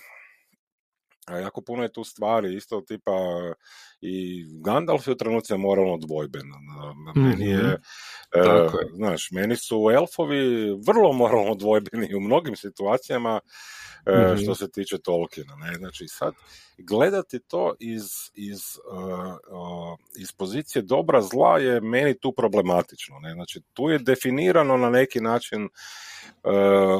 jako 1.30 1.60
puno 1.60 1.82
je 1.82 1.92
tu 1.92 2.04
stvari, 2.04 2.54
isto 2.54 2.80
tipa 2.80 3.12
i 4.00 4.44
Gandalf 4.64 5.06
je 5.06 5.12
u 5.12 5.16
trenucima 5.16 5.58
moralno 5.58 5.96
dvojben. 5.96 6.42
Meni 7.14 7.46
je, 7.46 7.62
mm-hmm. 7.62 8.66
uh, 8.66 8.72
znaš, 8.94 9.28
meni 9.30 9.56
su 9.56 9.90
elfovi 9.94 10.70
vrlo 10.86 11.12
moralno 11.12 11.54
dvojbeni 11.62 12.14
u 12.14 12.20
mnogim 12.20 12.56
situacijama 12.56 13.40
mm-hmm. 14.08 14.38
što 14.38 14.54
se 14.54 14.70
tiče 14.70 14.98
Tolkiena. 14.98 15.54
Ne? 15.56 15.74
Znači 15.74 16.04
sad 16.08 16.34
gledati 16.78 17.40
to 17.40 17.74
iz, 17.80 18.04
iz, 18.34 18.60
uh, 18.92 19.98
iz 20.18 20.32
pozicije 20.32 20.82
dobra 20.82 21.22
zla 21.22 21.58
je 21.58 21.80
meni 21.80 22.18
tu 22.18 22.32
problematično. 22.32 23.18
Ne? 23.18 23.32
Znači 23.32 23.60
tu 23.72 23.90
je 23.90 23.98
definirano 23.98 24.76
na 24.76 24.90
neki 24.90 25.20
način 25.20 25.68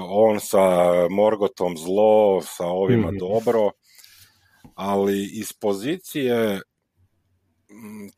on 0.09 0.41
sa 0.41 0.69
Morgotom 1.11 1.77
zlo, 1.77 2.41
sa 2.43 2.67
ovima 2.67 3.07
mm-hmm. 3.07 3.19
dobro, 3.19 3.71
ali 4.75 5.25
iz 5.25 5.53
pozicije 5.53 6.61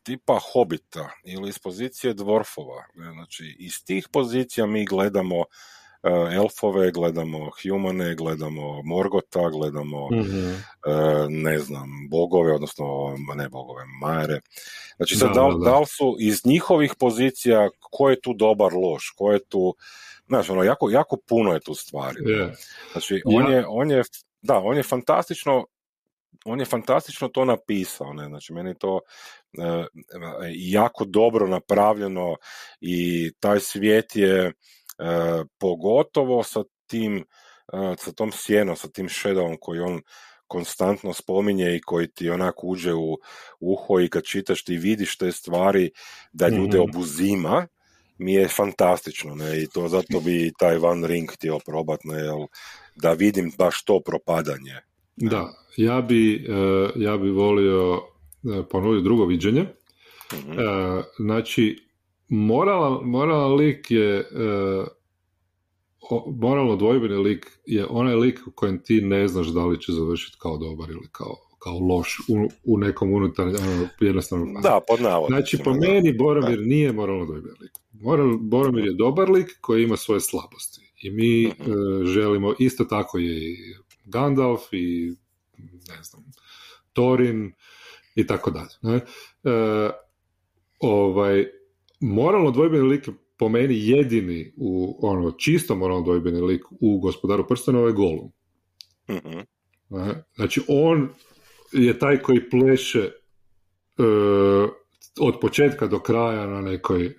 tipa 0.03 0.39
Hobita 0.43 1.09
ili 1.25 1.49
iz 1.49 1.59
pozicije 1.59 2.15
dvorfova, 2.15 2.85
znači 3.13 3.57
iz 3.59 3.85
tih 3.85 4.09
pozicija 4.09 4.67
mi 4.67 4.85
gledamo 4.85 5.45
elfove, 6.33 6.91
gledamo 6.91 7.51
humane, 7.63 8.15
gledamo 8.15 8.83
Morgota, 8.83 9.49
gledamo 9.51 10.09
Mhm. 10.11 10.53
ne 11.29 11.59
znam, 11.59 12.09
bogove, 12.11 12.53
odnosno 12.53 12.85
ne 13.35 13.49
bogove, 13.49 13.83
majere. 14.01 14.41
Znači 14.97 15.17
sad 15.17 15.29
Da, 15.29 15.35
da, 15.35 15.41
da, 15.41 15.47
li- 15.47 15.55
da. 15.55 15.71
da 15.71 15.79
li 15.79 15.87
su 15.87 16.17
iz 16.19 16.47
njihovih 16.47 16.95
pozicija, 16.99 17.69
ko 17.81 18.11
je 18.11 18.21
tu 18.21 18.35
dobar, 18.35 18.73
loš, 18.75 19.11
ko 19.11 19.33
je 19.33 19.45
tu, 19.45 19.75
znaš, 20.27 20.51
ono, 20.51 20.63
jako, 20.63 20.91
jako 20.91 21.17
puno 21.29 21.53
je 21.53 21.61
tu 21.61 21.75
stvari. 21.75 22.17
Je. 22.21 22.55
Znači, 22.93 23.23
on, 23.25 23.45
Ja- 23.45 23.51
je, 23.51 23.65
on 23.69 23.91
je, 23.91 24.03
da, 24.43 24.59
on 24.59 24.77
je 24.77 24.83
fantastično, 24.83 25.67
on 26.45 26.61
je 26.61 26.67
fantastično 26.67 27.29
to 27.29 27.45
napisao, 27.45 28.13
ne, 28.13 28.27
znači, 28.27 28.53
meni 28.53 28.71
je 28.71 28.79
to 28.79 29.01
e, 29.59 29.85
jako 30.55 31.05
dobro 31.05 31.47
napravljeno 31.47 32.37
i 32.81 33.31
taj 33.41 33.61
svijet 33.61 34.17
je 34.17 34.47
e, 34.47 34.53
pogotovo 35.59 36.43
sa 36.43 36.65
tim, 36.87 37.25
e, 37.73 37.95
sa 37.99 38.13
tom 38.13 38.33
sjenom, 38.33 38.77
sa 38.77 38.89
tim 38.89 39.09
shadowom 39.09 39.57
koji 39.61 39.81
on 39.81 40.01
konstantno 40.47 41.13
spominje 41.13 41.77
i 41.77 41.81
koji 41.81 42.09
ti 42.09 42.31
onako 42.31 42.67
uđe 42.67 42.95
u 42.95 43.19
uho 43.61 44.01
i 44.01 44.09
kad 44.09 44.25
čitaš 44.25 44.65
ti 44.65 44.77
vidiš 44.77 45.19
te 45.19 45.33
stvari 45.33 45.91
da 46.33 46.49
ljude 46.49 46.79
Mhm. 46.79 46.91
obuzima, 46.91 47.67
mi 48.19 48.35
je 48.35 48.49
fantastično, 48.49 49.35
ne, 49.35 49.63
i 49.63 49.67
to 49.67 49.89
zato 49.89 50.21
bi 50.21 50.53
taj 50.59 50.79
Van 50.79 51.05
Ring 51.05 51.31
htio 51.33 51.59
probat, 51.67 52.01
ne, 52.05 52.23
da 52.95 53.13
vidim 53.13 53.53
baš 53.59 53.85
to 53.85 54.01
propadanje. 54.05 54.81
Da, 55.17 55.55
ja 55.77 56.01
bi, 56.01 56.35
e, 56.35 56.89
ja 56.97 57.17
bi 57.17 57.31
volio 57.31 58.01
e, 58.45 58.63
ponuditi 58.71 59.05
drugo 59.05 59.25
viđenje. 59.25 59.61
E, 59.61 59.67
znači, 61.19 61.79
moralan, 62.29 62.99
moralan 63.05 63.55
lik 63.55 63.91
je, 63.91 64.29
moralno 66.27 66.77
dvojbeni 66.77 67.15
lik 67.15 67.47
je 67.67 67.87
onaj 67.91 68.15
lik 68.15 68.41
u 68.47 68.51
kojem 68.51 68.83
ti 68.83 69.01
ne 69.01 69.29
znaš 69.29 69.47
da 69.47 69.67
li 69.67 69.81
će 69.81 69.93
završiti 69.93 70.37
kao 70.41 70.57
dobar 70.57 70.91
ili 70.91 71.09
kao, 71.13 71.37
kao 71.59 71.79
loš 71.79 72.19
u, 72.29 72.49
u 72.65 72.79
nekom 72.79 73.13
unutarnjem, 73.13 73.57
ono, 73.63 73.89
jednostavno. 74.01 74.61
Da, 74.61 74.81
pod 74.89 74.99
Znači, 75.29 75.59
po 75.65 75.73
da. 75.73 75.79
meni 75.79 76.13
Boromir 76.13 76.61
nije 76.61 76.93
moralno 76.93 77.25
dvojben 77.25 77.55
lik. 77.61 77.73
Moral, 77.93 78.39
Boromir 78.39 78.85
je 78.85 78.93
dobar 78.93 79.31
lik 79.31 79.59
koji 79.61 79.83
ima 79.83 79.97
svoje 79.97 80.21
slabosti. 80.21 80.81
I 81.03 81.11
mi 81.11 81.45
e, 81.45 81.53
želimo, 82.05 82.55
isto 82.59 82.85
tako 82.85 83.19
je 83.19 83.53
i 83.53 83.57
Gandalf 84.07 84.73
i 84.73 85.17
ne 85.89 86.03
znam, 86.03 86.25
Thorin 86.93 87.53
i 88.15 88.27
tako 88.27 88.51
dalje. 88.51 88.71
ne. 88.83 88.95
E, 88.97 89.91
ovaj, 90.81 91.47
moralno 92.01 92.51
dvojbeni 92.51 92.89
lik 92.89 93.09
po 93.39 93.49
meni 93.49 93.89
jedini 93.89 94.53
u 94.57 94.99
ono 95.03 95.31
čisto 95.31 95.75
moralno 95.75 96.05
dvojbeni 96.05 96.41
lik 96.41 96.65
u 96.81 96.99
gospodaru 96.99 97.47
prstenova 97.49 97.87
je 97.87 97.93
Gollum. 97.93 98.33
Mhm. 99.11 99.39
Ne? 99.89 100.25
Znači, 100.35 100.61
on 100.69 101.09
je 101.73 101.99
taj 101.99 102.19
koji 102.19 102.51
pleše 102.51 102.99
e, 103.01 103.13
od 105.21 105.41
početka 105.41 105.87
do 105.87 106.01
kraja 106.01 106.47
na 106.47 106.61
nekoj, 106.61 107.07
e, 107.07 107.13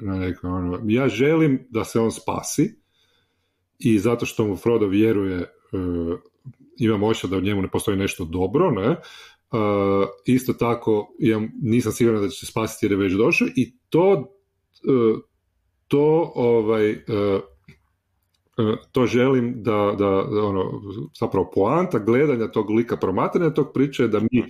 na 0.00 0.16
nekoj 0.16 0.50
ono, 0.50 0.80
ja 0.86 1.08
želim 1.08 1.66
da 1.70 1.84
se 1.84 2.00
on 2.00 2.12
spasi 2.12 2.80
i 3.78 3.98
zato 3.98 4.26
što 4.26 4.46
mu 4.46 4.56
Frodo 4.56 4.86
vjeruje 4.86 5.54
imam 6.78 7.02
osjećaj 7.02 7.30
da 7.30 7.36
u 7.36 7.40
njemu 7.40 7.62
ne 7.62 7.70
postoji 7.70 7.96
nešto 7.96 8.24
dobro, 8.24 8.70
ne? 8.70 8.86
E, 8.90 8.96
isto 10.26 10.52
tako 10.52 11.14
imam, 11.18 11.50
nisam 11.62 11.92
siguran 11.92 12.22
da 12.22 12.28
će 12.28 12.38
se 12.38 12.46
spasiti 12.46 12.86
jer 12.86 12.92
je 12.92 12.98
već 12.98 13.12
došao 13.12 13.48
i 13.56 13.72
to 13.88 14.34
e, 14.84 15.20
to 15.88 16.32
ovaj 16.34 16.90
e, 16.90 16.96
e, 18.58 18.76
to 18.92 19.06
želim 19.06 19.62
da, 19.62 19.94
da, 19.98 20.08
ono, 20.42 20.82
zapravo 21.20 21.50
poanta 21.54 21.98
gledanja 21.98 22.50
tog 22.50 22.70
lika 22.70 22.96
promatranja 22.96 23.54
tog 23.54 23.70
priče 23.74 24.02
je 24.02 24.08
da 24.08 24.20
mi 24.20 24.44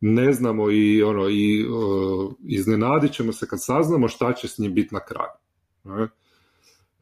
ne 0.00 0.32
znamo 0.32 0.70
i 0.70 1.02
ono 1.02 1.28
i 1.28 1.66
uh, 1.66 2.32
iznenadit 2.48 3.12
ćemo 3.12 3.32
se 3.32 3.46
kad 3.48 3.64
saznamo 3.64 4.08
šta 4.08 4.32
će 4.32 4.48
s 4.48 4.58
njim 4.58 4.74
biti 4.74 4.94
na 4.94 5.00
kraju. 5.00 5.30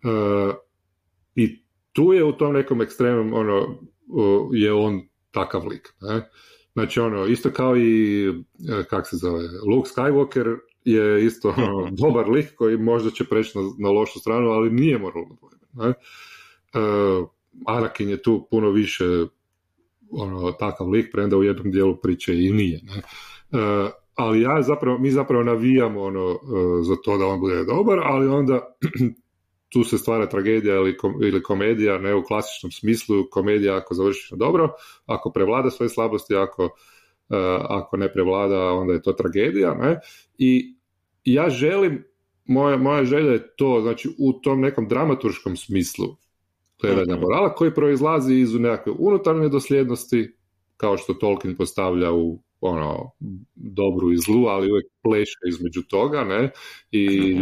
E, 0.02 0.54
I 1.34 1.62
tu 1.92 2.12
je 2.12 2.24
u 2.24 2.32
tom 2.32 2.52
nekom 2.52 2.82
ekstremnom 2.82 3.32
ono 3.32 3.58
uh, 4.08 4.48
je 4.52 4.72
on 4.72 5.00
takav 5.30 5.66
lik. 5.66 5.88
Ne? 6.00 6.28
Znači 6.72 7.00
ono, 7.00 7.26
isto 7.26 7.50
kao 7.50 7.76
i 7.76 8.28
e, 8.28 8.84
kak 8.90 9.08
se 9.08 9.16
zove, 9.16 9.42
Luke 9.68 9.88
Skywalker 9.96 10.56
je 10.84 11.26
isto 11.26 11.54
ono, 11.56 11.90
dobar 12.02 12.28
lik 12.28 12.54
koji 12.54 12.78
možda 12.78 13.10
će 13.10 13.24
preći 13.24 13.58
na, 13.58 13.64
na 13.78 13.90
lošu 13.90 14.18
stranu, 14.18 14.48
ali 14.50 14.70
nije 14.70 14.98
moralno 14.98 15.36
dvojben. 15.40 15.68
Ne? 15.72 15.88
E, 15.88 17.24
Anakin 17.66 18.08
je 18.08 18.22
tu 18.22 18.46
puno 18.50 18.70
više 18.70 19.04
ono, 20.10 20.52
takav 20.52 20.88
lik, 20.88 21.12
premda 21.12 21.36
u 21.36 21.42
jednom 21.42 21.70
dijelu 21.70 21.96
priče 21.96 22.34
i 22.34 22.52
nije. 22.52 22.80
Ne? 22.82 23.02
E, 23.60 23.90
ali 24.14 24.40
ja 24.40 24.62
zapravo, 24.62 24.98
mi 24.98 25.10
zapravo 25.10 25.44
navijamo 25.44 26.02
ono, 26.02 26.30
e, 26.30 26.36
za 26.82 26.96
to 27.04 27.18
da 27.18 27.26
on 27.26 27.40
bude 27.40 27.64
dobar, 27.64 27.98
ali 28.02 28.28
onda 28.28 28.76
tu 29.72 29.84
se 29.84 29.98
stvara 29.98 30.28
tragedija 30.28 30.74
ili, 30.74 30.96
kom, 30.96 31.14
ili 31.22 31.42
komedija, 31.42 31.98
ne 31.98 32.14
u 32.14 32.22
klasičnom 32.22 32.72
smislu, 32.72 33.24
komedija 33.30 33.76
ako 33.76 33.94
završiš 33.94 34.30
na 34.30 34.36
dobro, 34.36 34.68
ako 35.06 35.30
prevlada 35.30 35.70
svoje 35.70 35.88
slabosti, 35.88 36.36
ako, 36.36 36.64
e, 37.30 37.58
ako 37.68 37.96
ne 37.96 38.12
prevlada, 38.12 38.72
onda 38.72 38.92
je 38.92 39.02
to 39.02 39.12
tragedija. 39.12 39.74
Ne? 39.74 40.00
I 40.38 40.74
ja 41.24 41.50
želim, 41.50 42.04
moja, 42.44 42.76
moja 42.76 43.04
želja 43.04 43.32
je 43.32 43.54
to, 43.56 43.80
znači 43.82 44.08
u 44.18 44.32
tom 44.32 44.60
nekom 44.60 44.88
dramaturškom 44.88 45.56
smislu 45.56 46.16
gledanja 46.82 47.20
morala 47.20 47.54
koji 47.54 47.74
proizlazi 47.74 48.34
iz 48.34 48.54
nekakve 48.54 48.92
unutarnje 48.98 49.48
dosljednosti, 49.48 50.36
kao 50.76 50.96
što 50.96 51.14
Tolkien 51.14 51.56
postavlja 51.56 52.12
u 52.12 52.42
ono, 52.60 53.10
dobru 53.54 54.12
i 54.12 54.16
zlu, 54.16 54.46
ali 54.46 54.70
uvijek 54.70 54.86
pleše 55.02 55.38
između 55.48 55.82
toga, 55.82 56.24
ne? 56.24 56.50
I 56.90 57.36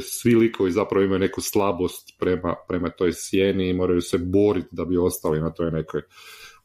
svi 0.00 0.34
likovi 0.34 0.70
zapravo 0.70 1.04
imaju 1.04 1.18
neku 1.18 1.40
slabost 1.40 2.18
prema, 2.18 2.54
prema 2.68 2.88
toj 2.88 3.12
sjeni 3.12 3.68
i 3.68 3.74
moraju 3.74 4.00
se 4.00 4.18
boriti 4.18 4.68
da 4.70 4.84
bi 4.84 4.96
ostali 4.96 5.40
na 5.40 5.50
toj 5.50 5.70
nekoj 5.70 6.02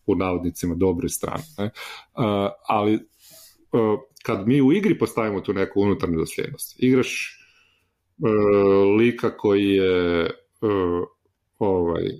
u 0.05 0.15
navodnicima 0.15 0.75
dobroj 0.75 1.09
strani. 1.09 1.43
Ne? 1.57 1.71
A, 2.13 2.49
ali 2.67 2.99
a, 3.73 3.97
kad 4.23 4.47
mi 4.47 4.61
u 4.61 4.73
igri 4.73 4.97
postavimo 4.97 5.41
tu 5.41 5.53
neku 5.53 5.81
unutarnju 5.81 6.17
dosljednost, 6.17 6.75
igraš 6.77 7.39
e, 8.23 8.27
lika 8.97 9.37
koji 9.37 9.69
je 9.69 10.25
e, 10.25 10.31
ovaj, 11.59 12.05
e, 12.05 12.19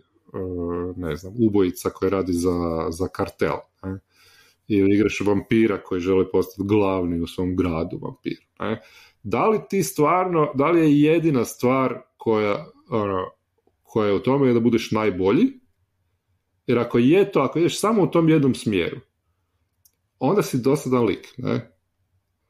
ne 0.96 1.16
znam, 1.16 1.34
ubojica 1.40 1.90
koji 1.90 2.10
radi 2.10 2.34
za, 2.34 2.88
za 2.90 3.08
kartel, 3.08 3.58
ne? 3.84 4.00
ili 4.68 4.96
igraš 4.96 5.22
vampira 5.22 5.84
koji 5.84 6.02
želi 6.02 6.26
postati 6.32 6.68
glavni 6.68 7.20
u 7.20 7.28
svom 7.28 7.56
gradu 7.56 8.00
vampir. 8.02 8.38
Ne? 8.60 8.82
Da 9.24 9.48
li 9.48 9.60
ti 9.70 9.84
stvarno, 9.84 10.52
da 10.56 10.72
li 10.72 10.80
je 10.80 11.02
jedina 11.02 11.46
stvar 11.46 12.02
koja, 12.18 12.66
ono, 12.90 13.30
koja 13.84 14.08
je 14.08 14.14
u 14.14 14.20
tome 14.20 14.48
je 14.48 14.54
da 14.54 14.60
budeš 14.60 14.92
najbolji, 14.92 15.48
jer 16.68 16.80
ako 16.80 16.98
je 16.98 17.32
to, 17.32 17.40
ako 17.40 17.60
ideš 17.60 17.80
samo 17.80 18.04
u 18.04 18.08
tom 18.08 18.30
jednom 18.30 18.56
smjeru, 18.56 18.98
onda 20.20 20.42
si 20.42 20.62
dosadan 20.62 21.06
lik, 21.06 21.34
ne? 21.38 21.72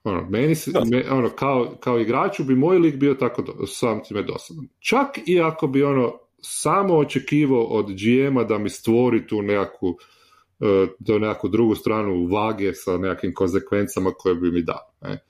Ono, 0.03 0.29
meni 0.29 0.55
Da. 0.67 0.83
me, 0.85 1.11
ono, 1.11 1.29
kao, 1.29 1.75
kao 1.79 1.99
igraču 1.99 2.43
bi 2.43 2.55
moj 2.55 2.77
lik 2.77 2.95
bio 2.95 3.13
tako 3.13 3.41
do, 3.41 3.67
sam 3.67 4.03
time 4.03 4.23
dosadan. 4.23 4.67
Čak 4.79 5.07
i 5.25 5.39
ako 5.39 5.67
bi 5.67 5.83
ono 5.83 6.13
samo 6.41 6.97
očekivao 6.97 7.63
od 7.63 7.85
GM-a 7.85 8.43
da 8.43 8.57
mi 8.57 8.69
stvori 8.69 9.27
tu 9.27 9.41
nekakvu 9.41 9.97
do 10.99 11.19
nekakvu 11.19 11.49
drugu 11.49 11.75
stranu 11.75 12.27
vage 12.27 12.73
sa 12.73 12.97
nekakvim 12.97 13.33
konsekvencama 13.33 14.11
koje 14.11 14.35
bi 14.35 14.51
mi 14.51 14.61
dao. 14.61 14.93
Ne? 15.01 15.23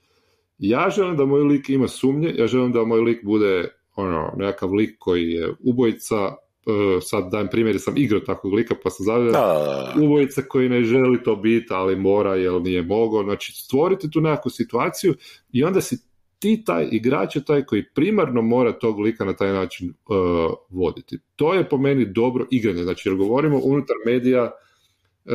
Ja 0.62 0.90
želim 0.90 1.18
da 1.18 1.26
moj 1.26 1.42
lik 1.42 1.70
ima 1.70 1.88
sumnje, 1.88 2.34
ja 2.38 2.48
želim 2.48 2.72
da 2.72 2.84
moj 2.84 3.02
lik 3.02 3.24
bude 3.24 3.68
ono, 3.96 4.34
nekakav 4.38 4.74
lik 4.74 4.96
koji 5.00 5.32
je 5.32 5.54
ubojica, 5.60 6.16
e, 6.16 7.02
sad 7.02 7.32
dajem 7.32 7.48
primjer, 7.52 7.76
jer 7.76 7.82
sam 7.82 7.98
igrao 7.98 8.20
takvog 8.20 8.54
lika 8.54 8.76
pa 8.84 8.90
sam 8.90 9.06
zavio, 9.06 9.32
Da, 9.32 9.96
ubojica 10.02 10.42
koji 10.42 10.70
ne 10.70 10.84
želi 10.84 11.24
to 11.24 11.36
biti, 11.36 11.68
ali 11.70 11.96
mora 11.96 12.36
jer 12.36 12.62
nije 12.62 12.82
mogao. 12.82 13.24
Znači, 13.24 13.52
stvoriti 13.52 14.12
tu 14.12 14.22
nekakvu 14.22 14.50
situaciju 14.50 15.14
i 15.52 15.64
onda 15.64 15.82
si 15.82 15.98
ti 16.40 16.64
taj 16.66 16.88
igrač 16.92 17.36
je 17.36 17.46
taj 17.46 17.66
koji 17.66 17.86
primarno 17.94 18.42
mora 18.42 18.72
tog 18.72 19.00
lika 19.00 19.26
na 19.26 19.36
taj 19.36 19.54
način 19.54 19.90
uh, 19.90 20.54
voditi. 20.70 21.20
To 21.36 21.54
je 21.54 21.70
po 21.70 21.78
meni 21.78 22.06
dobro 22.06 22.46
igranje. 22.52 22.84
Znači, 22.84 23.10
jer 23.10 23.18
govorimo 23.18 23.60
unutar 23.64 23.96
medija 24.06 24.44
uh, 24.44 25.32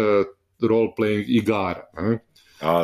role-playing 0.61 1.25
igara. 1.29 1.83
Ne? 1.95 2.19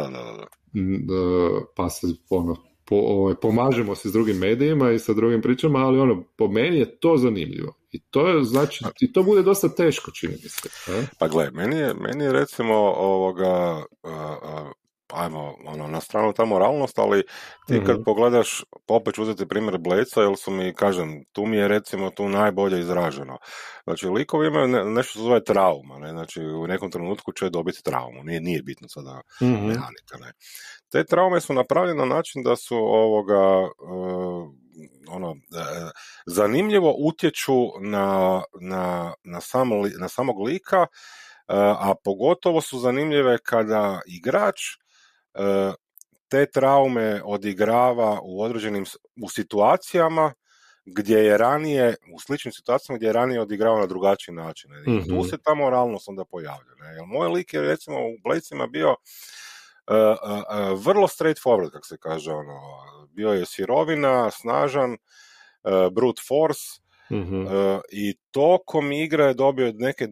da, 0.00 0.10
da, 0.10 0.22
da, 0.22 0.32
da. 0.32 0.61
Mm, 0.74 0.94
uh, 0.94 1.62
pa 1.76 1.90
se 1.90 2.06
ono, 2.30 2.56
po, 2.84 2.96
ovaj, 2.96 3.34
pomažemo 3.42 3.94
se 3.94 4.08
s 4.08 4.12
drugim 4.12 4.36
medijima 4.36 4.90
i 4.90 4.98
sa 4.98 5.12
drugim 5.12 5.42
pričama, 5.42 5.78
ali 5.78 5.98
ono, 5.98 6.24
po 6.36 6.48
meni 6.48 6.78
je 6.78 6.98
to 6.98 7.16
zanimljivo. 7.16 7.74
I 7.92 8.00
to 8.00 8.28
je, 8.28 8.44
znači, 8.44 8.84
i 9.00 9.12
to 9.12 9.22
bude 9.22 9.42
dosta 9.42 9.68
teško, 9.68 10.10
čini 10.10 10.32
mi 10.42 10.48
se. 10.48 10.68
Ne? 10.88 11.06
Pa 11.18 11.28
gle, 11.28 11.50
meni 11.50 11.76
je, 11.76 11.94
meni 11.94 12.24
je 12.24 12.32
recimo 12.32 12.74
ovoga, 12.96 13.84
a, 14.02 14.36
a, 14.42 14.72
ajmo, 15.14 15.54
ono, 15.66 15.86
na 15.88 16.00
stranu 16.00 16.32
ta 16.32 16.44
moralnost, 16.44 16.98
ali 16.98 17.22
ti 17.66 17.82
kad 17.82 17.96
Mhm. 17.96 18.02
pogledaš, 18.04 18.64
pa 18.86 18.94
opet 18.94 19.14
ću 19.14 19.22
uzeti 19.22 19.48
primjer 19.48 19.78
Bleca, 19.78 20.22
jer 20.22 20.36
su 20.36 20.50
mi, 20.50 20.74
kažem, 20.74 21.24
tu 21.32 21.46
mi 21.46 21.56
je 21.56 21.68
recimo 21.68 22.10
tu 22.10 22.28
najbolje 22.28 22.80
izraženo. 22.80 23.38
Znači, 23.84 24.08
likovi 24.08 24.46
imaju 24.46 24.68
ne- 24.68 24.84
nešto 24.84 25.12
se 25.12 25.18
zove 25.24 25.44
trauma, 25.44 25.98
ne? 25.98 26.10
znači 26.10 26.40
u 26.42 26.66
nekom 26.66 26.90
trenutku 26.90 27.32
će 27.32 27.50
dobiti 27.50 27.82
traumu, 27.82 28.24
nije, 28.24 28.40
nije 28.40 28.62
bitno 28.62 28.88
sada 28.88 29.20
Mhm. 29.40 29.66
mehanika, 29.66 30.16
ne. 30.20 30.32
Te 30.92 31.04
traume 31.04 31.40
su 31.40 31.54
napravljene 31.54 31.98
na 31.98 32.14
način 32.14 32.42
da 32.42 32.56
su 32.56 32.76
ovoga, 32.76 33.34
e, 33.34 33.68
ono, 35.08 35.30
e, 35.30 35.90
zanimljivo 36.26 36.94
utječu 36.98 37.54
na, 37.80 38.42
na, 38.60 39.14
na, 39.24 39.40
samo 39.40 39.74
na 40.00 40.08
samog 40.08 40.40
lika, 40.40 40.76
e, 40.82 40.86
a 41.56 41.94
pogotovo 42.04 42.60
su 42.60 42.78
zanimljive 42.78 43.38
kada 43.38 44.00
igrač 44.06 44.56
te 46.28 46.46
traume 46.46 47.22
odigrava 47.24 48.20
u 48.22 48.42
određenim 48.42 48.84
u 49.22 49.28
situacijama 49.28 50.32
gdje 50.86 51.18
je 51.18 51.38
ranije, 51.38 51.94
u 52.14 52.20
sličnim 52.20 52.52
situacijama 52.52 52.96
gdje 52.96 53.06
je 53.06 53.12
ranije 53.12 53.40
odigrao 53.40 53.78
na 53.78 53.86
drugačiji 53.86 54.34
način. 54.34 54.70
ne. 54.70 54.80
I 54.82 55.04
tu 55.04 55.14
Mhm. 55.14 55.22
se 55.22 55.38
ta 55.38 55.54
moralnost 55.54 56.08
onda 56.08 56.24
pojavlja. 56.24 56.74
Ne? 56.78 56.86
Jer 56.88 57.02
moj 57.06 57.28
lik 57.28 57.54
je 57.54 57.62
recimo 57.62 57.98
u 57.98 58.16
Bladesima 58.24 58.66
bio 58.66 58.96
e, 59.88 59.94
e, 59.94 59.98
e, 59.98 60.74
vrlo 60.76 61.08
straightforward, 61.08 61.70
kako 61.70 61.86
se 61.86 61.96
kaže. 61.98 62.32
Ono. 62.32 62.60
Bio 63.10 63.32
je 63.32 63.46
sirovina, 63.46 64.30
snažan, 64.30 64.92
e, 64.92 64.98
brute 65.92 66.22
force, 66.28 66.60
Mhm. 67.10 67.42
E, 67.42 67.48
i 67.90 68.16
tokom 68.30 68.92
igre 68.92 69.24
je 69.24 69.34
dobio 69.34 69.72
neke 69.74 70.08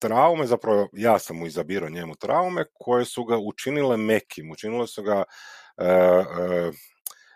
traume, 0.00 0.46
zapravo 0.46 0.88
ja 0.92 1.18
sam 1.18 1.36
mu 1.36 1.46
izabirao 1.46 1.88
njemu 1.88 2.14
traume 2.14 2.64
koje 2.74 3.04
su 3.04 3.24
ga 3.24 3.38
učinile 3.38 3.96
mekim, 3.96 4.50
učinile 4.50 4.86
su 4.86 5.02
ga 5.02 5.24
e, 5.78 5.84
e, 5.86 6.72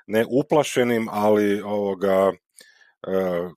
ne 0.07 0.25
uplašenim, 0.31 1.09
ali 1.11 1.61
ovoga 1.63 2.33
e, 3.03 3.51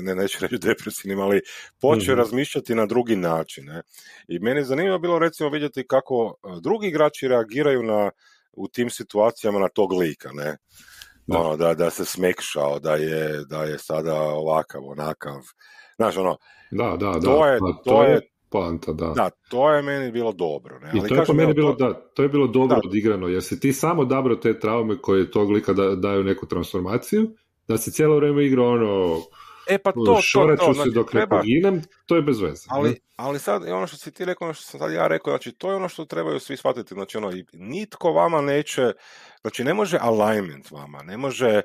ne, 0.00 0.14
neću 0.14 0.38
reći 0.40 0.58
depresivnim, 0.58 1.20
ali 1.20 1.40
počeo 1.80 2.12
Mhm. 2.12 2.18
razmišljati 2.18 2.74
na 2.74 2.86
drugi 2.86 3.16
način. 3.16 3.64
Ne? 3.64 3.82
I 4.28 4.38
meni 4.38 4.60
je 4.60 4.64
zanimljivo 4.64 4.98
bilo 4.98 5.18
recimo 5.18 5.48
vidjeti 5.48 5.86
kako 5.86 6.34
e, 6.36 6.60
drugi 6.60 6.86
igrači 6.88 7.28
reagiraju 7.28 7.82
na, 7.82 8.10
u 8.52 8.68
tim 8.68 8.90
situacijama 8.90 9.58
na 9.58 9.68
tog 9.68 9.92
lika, 9.92 10.30
ne? 10.32 10.56
Da. 11.26 11.38
Ono, 11.38 11.56
da, 11.56 11.74
da 11.74 11.90
se 11.90 12.04
smekšao, 12.04 12.78
da 12.78 12.96
je, 12.96 13.44
da 13.44 13.64
je 13.64 13.78
sada 13.78 14.14
ovakav, 14.14 14.84
onakav. 14.84 15.40
Znaš, 15.96 16.16
ono, 16.16 16.36
Da, 16.70 16.84
da, 16.90 17.06
da. 17.10 17.20
To 17.20 17.46
je- 17.46 17.58
Pa, 17.60 17.82
to 17.84 18.02
je- 18.02 18.20
poanta, 18.54 18.92
da. 18.92 19.12
da, 19.16 19.30
to 19.50 19.70
je 19.70 19.82
meni 19.82 20.12
bilo 20.12 20.32
dobro. 20.32 20.78
Ne? 20.78 20.90
I 20.94 20.98
Ali 21.00 21.08
to 21.08 21.14
je 21.14 21.24
po 21.26 21.32
meni 21.32 21.54
bilo, 21.54 21.72
to- 21.72 21.84
da, 21.84 21.94
to 22.14 22.22
je 22.22 22.28
bilo 22.28 22.46
dobro 22.46 22.76
Da. 22.76 22.88
odigrano, 22.88 23.28
jer 23.28 23.42
si 23.42 23.60
ti 23.60 23.72
samo 23.72 24.02
odabrao 24.02 24.36
te 24.36 24.58
traume 24.60 24.96
koje 25.02 25.30
tog 25.30 25.50
lika 25.50 25.72
da, 25.72 25.94
daju 25.96 26.24
neku 26.24 26.46
transformaciju, 26.46 27.26
da 27.68 27.76
se 27.78 27.90
cijelo 27.90 28.16
vrijeme 28.16 28.46
igra 28.46 28.62
ono, 28.62 29.18
E 29.68 29.78
pa 29.78 29.92
to, 29.92 30.04
to, 30.04 30.20
šorat 30.22 30.58
ću 30.58 30.66
to, 30.66 30.74
se 30.74 30.76
znači, 30.76 30.90
dok 30.90 31.12
ne 31.12 31.20
treba, 31.20 31.36
poginem, 31.36 31.82
to 32.06 32.16
je 32.16 32.22
bez 32.22 32.40
veze. 32.40 32.66
ali, 32.68 32.90
ne? 32.90 32.96
ali 33.16 33.38
sad, 33.38 33.62
ono 33.68 33.86
što 33.86 33.96
si 33.96 34.12
ti 34.12 34.24
rekao, 34.24 34.44
ono 34.46 34.54
što 34.54 34.64
sam 34.64 34.80
sad 34.80 34.92
ja 34.92 35.06
rekao, 35.06 35.30
znači, 35.30 35.52
to 35.52 35.70
je 35.70 35.76
ono 35.76 35.88
što 35.88 36.04
trebaju 36.04 36.40
svi 36.40 36.56
shvatiti, 36.56 36.94
znači, 36.94 37.18
ono, 37.18 37.32
nitko 37.52 38.12
vama 38.12 38.40
neće, 38.40 38.92
znači, 39.40 39.64
ne 39.64 39.74
može 39.74 39.98
alignment 40.00 40.70
vama, 40.70 41.02
ne 41.02 41.16
može 41.16 41.48
e, 41.48 41.62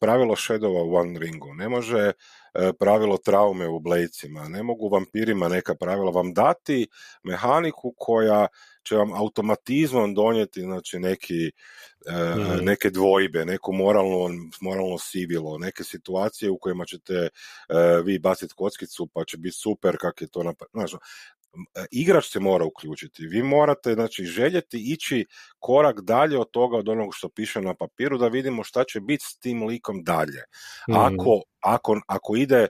pravilo 0.00 0.36
Shadova 0.36 0.82
u 0.82 0.94
One 0.94 1.18
Ringu, 1.18 1.54
ne 1.54 1.68
može 1.68 2.12
e, 2.54 2.72
pravilo 2.80 3.16
traume 3.16 3.68
u 3.68 3.80
Bladesima, 3.80 4.48
ne 4.48 4.62
mogu 4.62 4.88
vampirima 4.88 5.48
neka 5.48 5.74
pravila 5.74 6.10
vam 6.10 6.32
dati 6.32 6.86
mehaniku 7.22 7.94
koja 7.98 8.46
će 8.84 8.96
vam 8.96 9.12
automatizmom 9.12 10.14
donijeti 10.14 10.60
znači 10.62 10.98
neki 10.98 11.46
e, 11.46 11.52
Mhm. 12.36 12.64
neke 12.64 12.90
dvojbe, 12.90 13.44
neko 13.44 13.72
moralno, 13.72 14.28
moralno 14.60 14.98
sivilo, 14.98 15.58
neke 15.58 15.84
situacije 15.84 16.50
u 16.50 16.58
kojima 16.58 16.84
ćete 16.84 17.14
e, 17.14 17.28
vi 18.04 18.18
baciti 18.18 18.54
kockicu 18.56 19.06
pa 19.14 19.24
će 19.24 19.36
biti 19.36 19.56
super 19.56 19.96
kak 20.00 20.20
je 20.22 20.28
to 20.28 20.42
napraviti. 20.42 20.72
Znaš, 20.74 20.92
e, 20.94 21.86
igrač 21.90 22.24
se 22.32 22.40
mora 22.40 22.64
uključiti. 22.64 23.26
Vi 23.26 23.42
morate 23.42 23.94
znači, 23.94 24.24
željeti 24.24 24.92
ići 24.92 25.26
korak 25.58 26.00
dalje 26.00 26.38
od 26.38 26.50
toga, 26.50 26.76
od 26.78 26.88
onog 26.88 27.14
što 27.14 27.28
piše 27.28 27.60
na 27.60 27.74
papiru, 27.74 28.18
da 28.18 28.28
vidimo 28.28 28.64
šta 28.64 28.84
će 28.84 29.00
biti 29.00 29.24
s 29.24 29.38
tim 29.38 29.66
likom 29.66 30.02
dalje. 30.04 30.42
Mhm. 30.90 30.98
Ako, 30.98 31.42
ako, 31.60 32.00
ako 32.08 32.36
ide, 32.36 32.66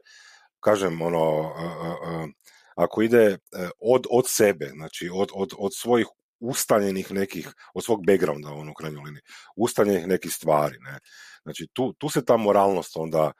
kažem, 0.60 1.02
ono, 1.02 1.52
e, 1.58 2.28
ako 2.74 3.02
ide 3.02 3.24
e, 3.24 3.38
od, 3.80 4.06
od 4.10 4.24
sebe, 4.28 4.70
znači 4.74 5.10
od, 5.12 5.28
od, 5.34 5.52
od 5.58 5.74
svojih 5.74 6.06
ustaljenih 6.40 7.12
nekih, 7.12 7.48
od 7.74 7.84
svog 7.84 8.06
backgrounda, 8.06 8.50
ono, 8.52 8.70
u 8.70 8.74
krajnjoj 8.74 9.02
liniji, 9.04 9.22
ustaljenih 9.56 10.06
nekih 10.06 10.32
stvari, 10.32 10.76
ne. 10.80 10.98
Znači, 11.42 11.66
tu, 11.72 11.92
tu 11.92 12.08
se 12.08 12.24
ta 12.24 12.36
moralnost 12.36 12.96
onda, 12.96 13.32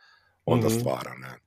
onda 0.45 0.67
Mhm. 0.67 0.79
stvara, 0.79 1.15
ne. 1.15 1.39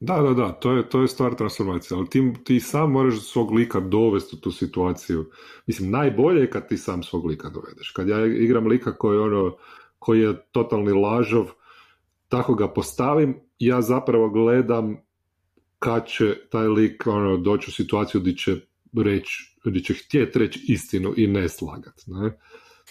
Da, 0.00 0.16
da, 0.22 0.34
da, 0.34 0.52
to 0.52 0.72
je, 0.72 0.88
to 0.88 1.02
je 1.02 1.08
stvar 1.08 1.34
transformacije, 1.34 1.98
ali 1.98 2.10
ti, 2.10 2.32
ti 2.44 2.60
sam 2.60 2.90
moraš 2.92 3.20
svog 3.20 3.50
lika 3.52 3.80
dovesti 3.80 4.36
u 4.36 4.40
tu 4.40 4.50
situaciju. 4.52 5.30
Mislim, 5.66 5.90
najbolje 5.90 6.40
je 6.40 6.50
kad 6.50 6.68
ti 6.68 6.76
sam 6.76 7.02
svog 7.02 7.26
lika 7.26 7.48
dovedeš. 7.48 7.90
Kad 7.96 8.08
ja 8.08 8.26
igram 8.26 8.66
lika 8.66 8.96
koji, 8.96 9.16
je 9.16 9.20
ono, 9.20 9.56
koji 9.98 10.20
je 10.20 10.36
totalni 10.52 10.92
lažov, 10.92 11.46
tako 12.28 12.54
ga 12.54 12.68
postavim, 12.72 13.40
ja 13.58 13.82
zapravo 13.82 14.28
gledam 14.30 14.96
kad 15.80 16.06
će 16.08 16.48
taj 16.48 16.66
lik 16.66 17.06
ono, 17.06 17.36
doći 17.36 17.70
u 17.70 17.74
situaciju 17.74 18.20
gdje 18.20 18.36
će 18.36 18.56
reći, 18.96 19.32
gdje 19.64 19.82
će 19.82 19.94
htjeti 19.94 20.38
reći 20.38 20.60
istinu 20.68 21.14
i 21.16 21.26
ne 21.26 21.48
slagat. 21.48 21.94
Ne? 22.06 22.38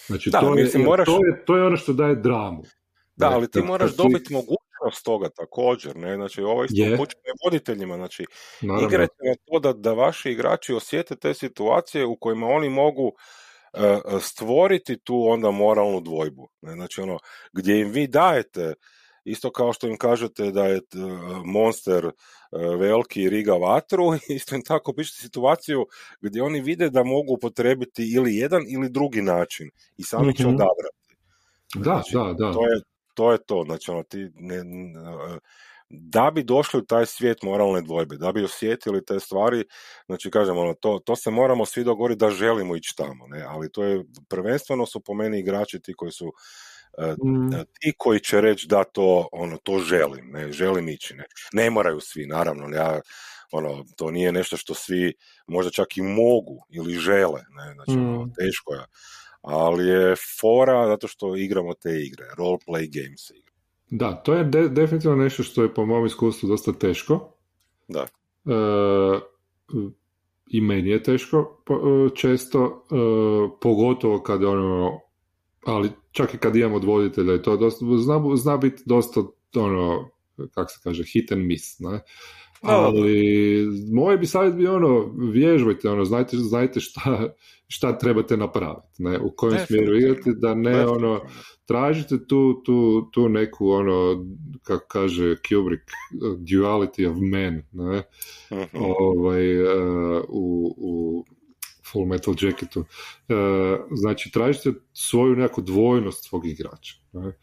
Znači, 0.07 0.29
Da, 0.29 0.39
to, 0.39 0.55
je, 0.55 0.63
mislim, 0.63 0.83
moraš- 0.83 1.05
to, 1.05 1.19
je, 1.25 1.45
to 1.45 1.57
je 1.57 1.63
ono 1.63 1.77
što 1.77 1.93
daje 1.93 2.15
dramu. 2.15 2.63
Da, 3.15 3.29
Ne, 3.29 3.35
ali 3.35 3.51
ti 3.51 3.61
moraš 3.61 3.89
kad 3.89 3.97
ti- 3.97 4.03
dobiti 4.03 4.33
mogućnost 4.33 5.05
toga 5.05 5.29
također, 5.29 5.95
ne, 5.95 6.15
znači 6.15 6.41
ovo 6.41 6.63
isto 6.63 6.81
Je. 6.83 6.97
voditeljima, 7.45 7.95
znači 7.95 8.25
Naravno. 8.61 8.87
igrajte 8.87 9.13
na 9.19 9.35
to 9.45 9.59
da, 9.59 9.73
da 9.73 9.93
vaši 9.93 10.31
igrači 10.31 10.73
osjete 10.73 11.15
te 11.15 11.33
situacije 11.33 12.05
u 12.05 12.17
kojima 12.17 12.47
oni 12.47 12.69
mogu 12.69 13.11
e, 13.73 13.79
stvoriti 14.19 14.99
tu 14.99 15.25
onda 15.27 15.51
moralnu 15.51 16.01
dvojbu, 16.01 16.49
ne, 16.61 16.73
znači 16.73 17.01
ono, 17.01 17.19
gdje 17.53 17.79
im 17.79 17.89
vi 17.89 18.07
dajete, 18.07 18.73
isto 19.31 19.51
kao 19.51 19.73
što 19.73 19.87
im 19.87 19.97
kažete 19.97 20.51
da 20.51 20.65
je 20.65 20.75
e, 20.77 20.81
monster 21.45 22.05
e, 22.05 22.11
veliki 22.77 23.29
riga 23.29 23.53
vatru, 23.53 24.03
isto 24.37 24.55
im 24.55 24.61
tako 24.63 24.93
pišete 24.93 25.21
situaciju 25.21 25.85
gdje 26.21 26.43
oni 26.43 26.61
vide 26.61 26.89
da 26.89 27.03
mogu 27.03 27.33
upotrebiti 27.33 28.13
ili 28.13 28.35
jedan 28.35 28.61
ili 28.69 28.89
drugi 28.89 29.21
način 29.21 29.69
i 29.97 30.03
sami 30.03 30.35
će 30.35 30.43
Mhm. 30.43 30.49
odabrati. 30.55 31.15
Da, 31.75 31.83
Znači, 31.83 32.13
da, 32.15 32.33
da. 32.37 32.53
To 32.53 32.65
je, 32.67 32.81
to 33.13 33.31
je 33.31 33.37
to, 33.45 33.63
znači 33.65 33.91
ono, 33.91 34.03
ti 34.03 34.29
ne, 34.35 34.55
n- 34.55 34.93
da 35.89 36.31
bi 36.35 36.43
došli 36.43 36.79
u 36.79 36.85
taj 36.85 37.05
svijet 37.05 37.43
moralne 37.43 37.81
dvojbe, 37.81 38.17
da 38.17 38.31
bi 38.31 38.43
osjetili 38.43 39.05
te 39.05 39.19
stvari, 39.19 39.63
znači 40.05 40.31
kažem, 40.31 40.57
ono, 40.57 40.73
to, 40.73 40.99
to 41.05 41.15
se 41.15 41.31
moramo 41.31 41.65
svi 41.65 41.83
dogovoriti 41.83 42.19
da 42.19 42.29
želimo 42.29 42.75
ići 42.75 42.93
tamo, 42.97 43.27
ne, 43.27 43.41
ali 43.47 43.71
to 43.71 43.83
je, 43.83 44.03
prvenstveno 44.29 44.85
su 44.85 44.99
po 44.99 45.13
meni 45.13 45.39
igrači 45.39 45.79
ti 45.79 45.93
koji 45.93 46.11
su 46.11 46.25
e, 46.25 46.31
Mm, 47.25 47.49
ti 47.79 47.93
koji 47.97 48.19
će 48.19 48.41
reći 48.41 48.67
da 48.67 48.83
to, 48.83 49.27
ono, 49.31 49.57
to 49.57 49.79
želim, 49.79 50.29
ne, 50.31 50.51
želim 50.51 50.89
ići, 50.89 51.13
ne, 51.15 51.23
ne 51.53 51.69
moraju 51.69 51.99
svi, 51.99 52.25
naravno, 52.25 52.75
ja, 52.75 53.01
ono, 53.51 53.85
to 53.97 54.11
nije 54.11 54.31
nešto 54.31 54.57
što 54.57 54.73
svi 54.73 55.13
možda 55.47 55.71
čak 55.71 55.97
i 55.97 56.01
mogu 56.01 56.65
ili 56.69 56.93
žele, 56.93 57.41
ne, 57.49 57.73
znači, 57.73 57.91
ono, 57.91 58.25
Mm. 58.25 58.31
teško 58.39 58.73
je, 58.73 58.81
ali 59.41 59.87
je 59.87 60.15
fora 60.41 60.87
zato 60.87 61.07
što 61.07 61.35
igramo 61.35 61.73
te 61.73 61.89
igre, 62.01 62.25
role 62.37 62.57
play 62.67 63.03
games 63.03 63.27
se 63.27 63.33
igra. 63.37 63.53
Da, 63.91 64.15
to 64.15 64.33
je 64.33 64.43
de- 64.43 64.69
definitivno 64.69 65.15
nešto 65.17 65.43
što 65.43 65.63
je 65.63 65.73
po 65.73 65.85
mom 65.85 66.05
iskustvu 66.05 66.47
dosta 66.49 66.71
teško. 66.73 67.33
Da. 67.87 68.01
E, 68.45 69.19
I 70.47 70.61
meni 70.61 70.89
je 70.89 71.03
teško 71.03 71.63
e, 71.69 72.15
često, 72.15 72.85
e, 72.91 72.95
pogotovo 73.61 74.19
kad 74.23 74.43
ono, 74.43 74.99
ali 75.65 75.89
čak 76.11 76.33
i 76.33 76.37
kad 76.37 76.55
imamo 76.55 76.75
odvoditelja 76.75 77.35
i 77.35 77.41
to 77.41 77.57
dosta, 77.57 77.85
zna, 77.97 78.35
zna 78.35 78.57
biti 78.57 78.83
dosta 78.85 79.21
ono, 79.55 80.09
kako 80.53 80.71
se 80.71 80.79
kaže, 80.83 81.03
hit 81.03 81.31
and 81.31 81.45
miss, 81.45 81.79
ne? 81.79 82.01
Ali 82.61 83.67
moj 83.93 84.17
bi 84.17 84.25
savjet 84.25 84.55
bio 84.55 84.75
ono, 84.75 85.11
vježbajte, 85.31 85.89
ono, 85.89 86.05
znajte, 86.05 86.37
znajte 86.37 86.79
šta, 86.79 87.33
šta 87.67 87.97
trebate 87.97 88.37
napraviti, 88.37 89.03
ne? 89.03 89.19
U 89.19 89.33
kojem 89.35 89.65
smjeru 89.67 89.97
igrati, 89.97 90.33
da 90.35 90.53
ne 90.53 90.87
ono, 90.87 91.21
tražite 91.65 92.27
tu, 92.27 92.61
tu, 92.65 93.09
tu 93.11 93.29
neku 93.29 93.69
ono, 93.69 94.25
kako 94.63 94.85
kaže 94.87 95.35
Kubrick, 95.35 95.83
duality 96.37 97.11
of 97.11 97.17
men, 97.19 97.63
ne? 97.71 98.03
Mhm. 98.51 98.83
ovaj, 98.83 99.51
e, 99.51 100.21
u, 100.29 100.75
u 100.77 101.25
Full 101.91 102.05
Metal 102.05 102.33
Jacketu. 102.41 102.79
E, 102.79 103.33
znači, 103.91 104.31
tražite 104.31 104.73
svoju 104.93 105.35
neku 105.35 105.61
dvojnost 105.61 106.29
svog 106.29 106.45
igrača. 106.47 106.95
Ne? 107.13 107.37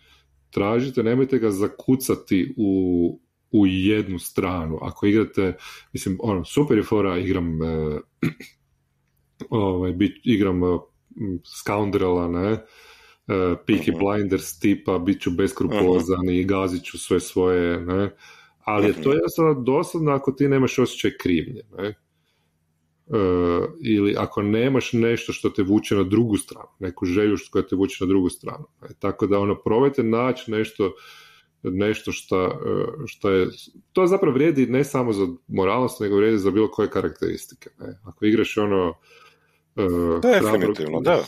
Tražite, 0.51 1.03
nemojte 1.03 1.39
ga 1.39 1.51
zakucati 1.51 2.55
u, 2.57 3.21
u 3.51 3.67
jednu 3.67 4.19
stranu. 4.19 4.79
Ako 4.83 5.07
igrate, 5.07 5.57
mislim, 5.93 6.19
ono, 6.21 6.45
super 6.45 6.77
je 6.77 6.83
fora, 6.83 7.19
igram 7.19 7.63
e, 7.63 8.01
ovaj, 9.51 9.93
bit, 9.93 10.17
igram 10.25 10.63
e, 10.65 10.79
scoundrela, 11.45 12.29
ne, 12.29 12.53
uh, 12.53 13.59
Peaky 13.67 13.91
Mhm. 13.93 13.99
Blinders 13.99 14.59
tipa, 14.59 14.99
bit 14.99 15.21
ću 15.21 15.31
beskrupulozan 15.31 16.29
i 16.29 16.45
gazit 16.45 16.85
ću 16.85 16.99
sve 16.99 17.21
svoje, 17.21 17.81
ne, 17.81 18.11
ali 18.65 18.87
je 18.87 18.93
to 18.93 19.01
Mhm. 19.01 19.11
jednostavno 19.11 19.55
dosadno 19.55 20.13
ako 20.13 20.33
ti 20.33 20.49
nemaš 20.49 20.79
osjećaj 20.79 21.11
krivnje, 21.21 21.61
ne, 21.79 21.95
E, 23.07 23.19
ili 23.83 24.15
ako 24.19 24.43
nemaš 24.43 24.93
nešto 24.93 25.33
što 25.33 25.51
te 25.51 25.63
vuče 25.63 25.95
na 25.95 26.03
drugu 26.03 26.37
stranu, 26.37 26.69
neku 26.79 27.07
želju 27.07 27.37
koja 27.51 27.67
te 27.67 27.77
vuče 27.77 28.05
na 28.05 28.09
drugu 28.09 28.29
stranu. 28.29 28.65
Ne? 28.83 28.89
Tako 28.99 29.27
da 29.27 29.39
ono, 29.39 29.55
probajte 29.55 30.03
naći 30.03 30.51
nešto 30.51 30.93
nešto 31.63 32.13
šta, 32.13 32.37
e, 32.37 33.07
šta 33.07 33.31
je, 33.31 33.49
to 33.93 34.07
zapravo 34.07 34.35
vrijedi 34.35 34.67
ne 34.67 34.85
samo 34.85 35.13
za 35.13 35.27
moralnost, 35.47 36.01
nego 36.01 36.17
vrijedi 36.17 36.39
za 36.39 36.51
bilo 36.51 36.71
koje 36.71 36.91
karakteristike. 36.91 37.71
Ne? 37.79 38.01
Ako 38.05 38.27
igraš 38.27 38.57
ono 38.57 38.95
e, 39.77 39.83
Definitivno, 40.23 41.01
da. 41.01 41.25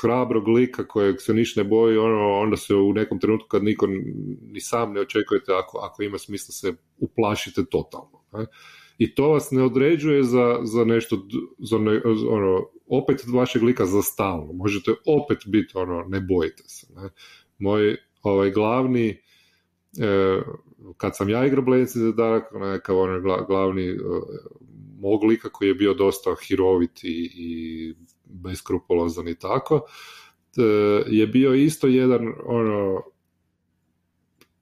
hrabrog 0.00 0.48
lika 0.48 0.86
kojeg 0.86 1.16
se 1.20 1.34
niš 1.34 1.56
ne 1.56 1.64
boji, 1.64 1.96
ono, 1.96 2.32
onda 2.32 2.56
se 2.56 2.74
u 2.74 2.92
nekom 2.92 3.20
trenutku 3.20 3.48
kad 3.48 3.64
niko 3.64 3.86
ni 4.42 4.60
sam 4.60 4.92
ne 4.92 5.00
očekujete 5.00 5.52
ako, 5.52 5.78
ako 5.78 6.02
ima 6.02 6.18
smisla 6.18 6.52
se 6.52 6.76
uplašite 6.98 7.64
totalno. 7.64 8.24
Ne? 8.32 8.46
I 9.02 9.14
to 9.14 9.28
vas 9.28 9.50
ne 9.50 9.62
određuje 9.62 10.22
za, 10.22 10.58
za 10.62 10.84
nešto, 10.84 11.18
za 11.58 11.78
ne, 11.78 12.00
ono, 12.28 12.66
opet 12.86 13.24
vašeg 13.34 13.62
lika 13.62 13.86
za 13.86 14.02
stalno. 14.02 14.52
Možete 14.52 14.90
opet 15.06 15.38
biti, 15.46 15.72
ono, 15.78 16.04
ne 16.08 16.20
bojite 16.20 16.62
se. 16.66 16.86
Ne? 16.96 17.08
Moj 17.58 17.96
ovaj 18.22 18.50
glavni, 18.50 19.08
e, 19.98 20.42
kad 20.96 21.16
sam 21.16 21.28
ja 21.28 21.46
igrao 21.46 21.62
Blades 21.64 21.94
in 21.94 22.12
the 22.12 22.16
Dark, 22.16 22.44
nekakav 22.52 22.98
onaj 22.98 23.20
gla- 23.20 23.46
glavni 23.46 23.88
e, 23.90 23.96
mog 24.98 25.24
lika 25.24 25.48
koji 25.48 25.68
je 25.68 25.74
bio 25.74 25.94
dosta 25.94 26.34
hirovit 26.48 27.04
i, 27.04 27.30
i 27.34 27.94
beskrupulozan 28.24 29.28
i 29.28 29.38
tako, 29.38 29.80
e, 30.56 30.62
je 31.06 31.26
bio 31.26 31.54
isto 31.54 31.86
jedan, 31.86 32.32
ono, 32.44 33.02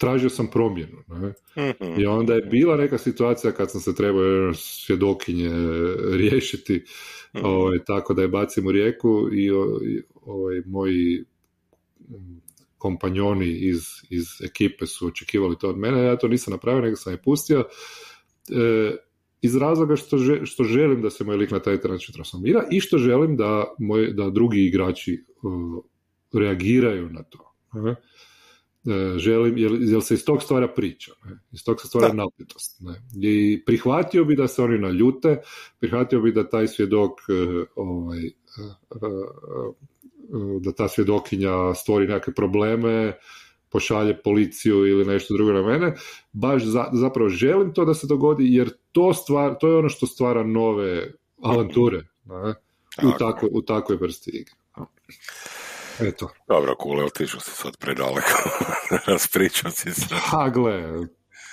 tražio 0.01 0.31
sam 0.31 0.47
promjenu, 0.47 0.97
ne? 1.09 1.33
Mhm. 1.71 2.01
I 2.01 2.07
onda 2.07 2.35
je 2.35 2.43
bila 2.43 2.77
neka 2.77 2.99
situacija 2.99 3.53
kad 3.53 3.71
sam 3.71 3.81
se 3.81 3.95
trebao 3.95 4.55
svjedokinje 4.55 5.51
riješiti, 6.13 6.85
Mhm. 7.35 7.45
ovaj, 7.45 7.79
tako 7.87 8.15
da 8.15 8.23
je 8.23 8.29
bacim 8.29 8.67
u 8.67 8.73
rijeku 8.73 9.29
i 9.33 9.51
ovaj, 10.23 10.63
moji 10.67 11.25
mm, 12.01 12.41
kompanjoni 12.79 13.49
iz, 13.51 13.81
iz 14.11 14.25
ekipe 14.45 14.87
su 14.87 15.07
očekivali 15.07 15.57
to 15.61 15.69
od 15.69 15.79
mene, 15.79 16.05
ja 16.05 16.17
to 16.17 16.29
nisam 16.29 16.51
napravio, 16.51 16.83
nego 16.83 16.97
sam 16.97 17.13
je 17.13 17.23
pustio. 17.23 17.65
E, 18.51 18.97
iz 19.43 19.57
razloga 19.57 19.97
što, 19.97 20.19
že- 20.19 20.41
što 20.45 20.65
želim 20.65 21.03
da 21.03 21.11
se 21.11 21.25
moj 21.25 21.37
lik 21.37 21.51
na 21.51 21.59
taj 21.59 21.79
način 21.85 22.15
transformira 22.15 22.65
i 22.71 22.81
što 22.81 22.99
želim 22.99 23.37
da, 23.37 23.75
moj, 23.79 24.13
da 24.13 24.31
drugi 24.31 24.61
igrači 24.61 25.25
uh, 25.43 25.85
reagiraju 26.33 27.09
na 27.11 27.23
to. 27.23 27.53
ne? 27.73 27.97
E, 28.87 29.19
želim, 29.19 29.59
jer, 29.59 29.73
jer 29.81 30.03
se 30.03 30.15
iz 30.15 30.25
tog 30.25 30.43
stvara 30.43 30.69
priča, 30.69 31.13
ne? 31.25 31.39
iz 31.53 31.65
tog 31.65 31.81
se 31.81 31.89
stvara 31.89 32.09
Da. 32.09 32.15
napetost. 32.15 32.81
Ne? 32.81 33.03
I 33.23 33.63
prihvatio 33.67 34.25
bi 34.25 34.37
da 34.37 34.49
se 34.49 34.63
oni 34.63 34.79
naljute, 34.79 35.41
prihvatio 35.81 36.21
bi 36.21 36.33
da 36.33 36.49
taj 36.49 36.69
svjedok 36.69 37.11
e, 37.29 37.65
ovaj, 37.75 38.27
e, 38.27 38.33
da 40.61 40.73
ta 40.73 40.89
svjedokinja 40.89 41.75
stvori 41.75 42.07
neke 42.07 42.33
probleme, 42.33 43.19
pošalje 43.71 44.23
policiju 44.23 44.87
ili 44.87 45.05
nešto 45.05 45.35
drugo 45.35 45.53
na 45.53 45.63
mene, 45.63 45.95
baš 46.33 46.65
za, 46.65 46.89
zapravo 46.93 47.29
želim 47.29 47.75
to 47.75 47.85
da 47.85 47.95
se 47.95 48.07
dogodi 48.07 48.55
jer 48.55 48.71
to, 48.93 49.15
stvar, 49.15 49.55
to 49.61 49.69
je 49.69 49.77
ono 49.77 49.89
što 49.89 50.07
stvara 50.07 50.45
nove 50.45 51.13
avanture 51.43 52.07
ne? 52.25 52.55
u, 53.09 53.19
Tako. 53.19 53.49
u 53.53 53.63
takvoj 53.63 53.99
vrsti 54.01 54.31
igre. 54.31 54.55
Eto. 56.03 56.29
Dobro, 56.49 56.75
kule, 56.75 57.05
otišao 57.05 57.41
si 57.41 57.51
sad 57.51 57.77
predaleko. 57.77 58.39
Raspričao 59.07 59.71
si 59.71 59.95
se. 59.95 60.07
Ha, 60.11 60.49
gle, 60.49 60.83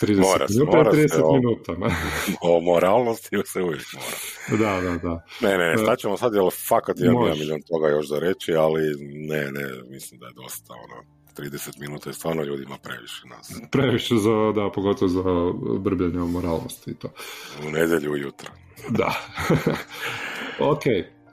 30 0.01 0.21
Mora 0.21 0.47
se, 0.47 0.53
minuta 0.53 0.77
mora 0.77 0.97
je 0.97 1.09
se, 1.09 1.17
30 1.17 1.21
ovo. 1.23 1.35
minuta. 1.35 1.73
O 2.41 2.59
moralnosti 2.61 3.37
se 3.45 3.61
uvijek 3.61 3.83
mora. 3.93 4.63
Da, 4.63 4.81
da, 4.81 4.97
da. 4.97 5.25
Ne, 5.41 5.57
ne, 5.57 5.69
ne, 5.71 5.77
staćemo 5.77 6.17
sad, 6.17 6.33
jer 6.33 6.43
fakat 6.67 6.95
Može. 6.97 7.05
jedan 7.07 7.39
milion 7.39 7.61
toga 7.61 7.87
još 7.87 8.07
za 8.07 8.19
reći, 8.19 8.55
ali 8.55 8.81
ne, 9.29 9.51
ne, 9.51 9.65
mislim 9.89 10.19
da 10.19 10.27
je 10.27 10.33
dosta, 10.33 10.73
ono, 10.73 11.17
30 11.37 11.79
minuta 11.79 12.09
je 12.09 12.13
stvarno 12.13 12.43
ljudima 12.43 12.77
previše 12.83 13.27
nas. 13.27 13.53
Previše 13.71 14.15
za, 14.15 14.51
da, 14.55 14.71
pogotovo 14.75 15.09
za 15.09 15.23
brbljanje 15.79 16.19
o 16.21 16.27
moralnosti 16.27 16.91
i 16.91 16.95
to. 16.95 17.09
U 17.67 17.71
nedjelju 17.71 18.11
ujutro. 18.11 18.51
Da. 18.89 19.13
ok, 20.59 20.83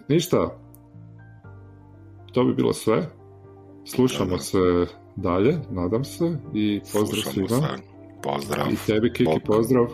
ništa. 0.09 0.64
To 2.35 2.45
bi 2.45 2.55
bilo 2.55 2.73
sve. 2.73 3.11
Slušamo 3.87 4.31
Da, 4.31 4.37
da. 4.37 4.43
se 4.43 4.59
dalje, 5.17 5.59
nadam 5.71 6.05
se. 6.05 6.25
I 6.55 6.81
pozdrav 6.83 7.23
Slušamo 7.23 7.49
svima. 7.49 7.69
se. 7.69 7.83
Pozdrav. 8.23 8.73
I 8.73 8.77
tebi, 8.87 9.13
Kiki, 9.13 9.25
Bok. 9.25 9.43
pozdrav. 9.47 9.87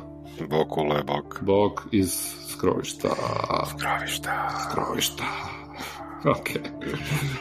Bokule, 0.51 1.03
bok. 1.05 1.43
Bog 1.43 1.89
iz 1.93 2.13
skrovišta. 2.49 3.09
Zdravišta. 3.69 4.49
Skrovišta. 4.63 5.25
Ok. 6.27 6.49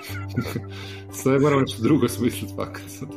Sve 1.14 1.40
moram 1.40 1.60
nešto 1.60 1.84
drugo 1.84 2.08
smisliti 2.08 2.54
fakat 2.56 2.82
sad. 2.88 3.10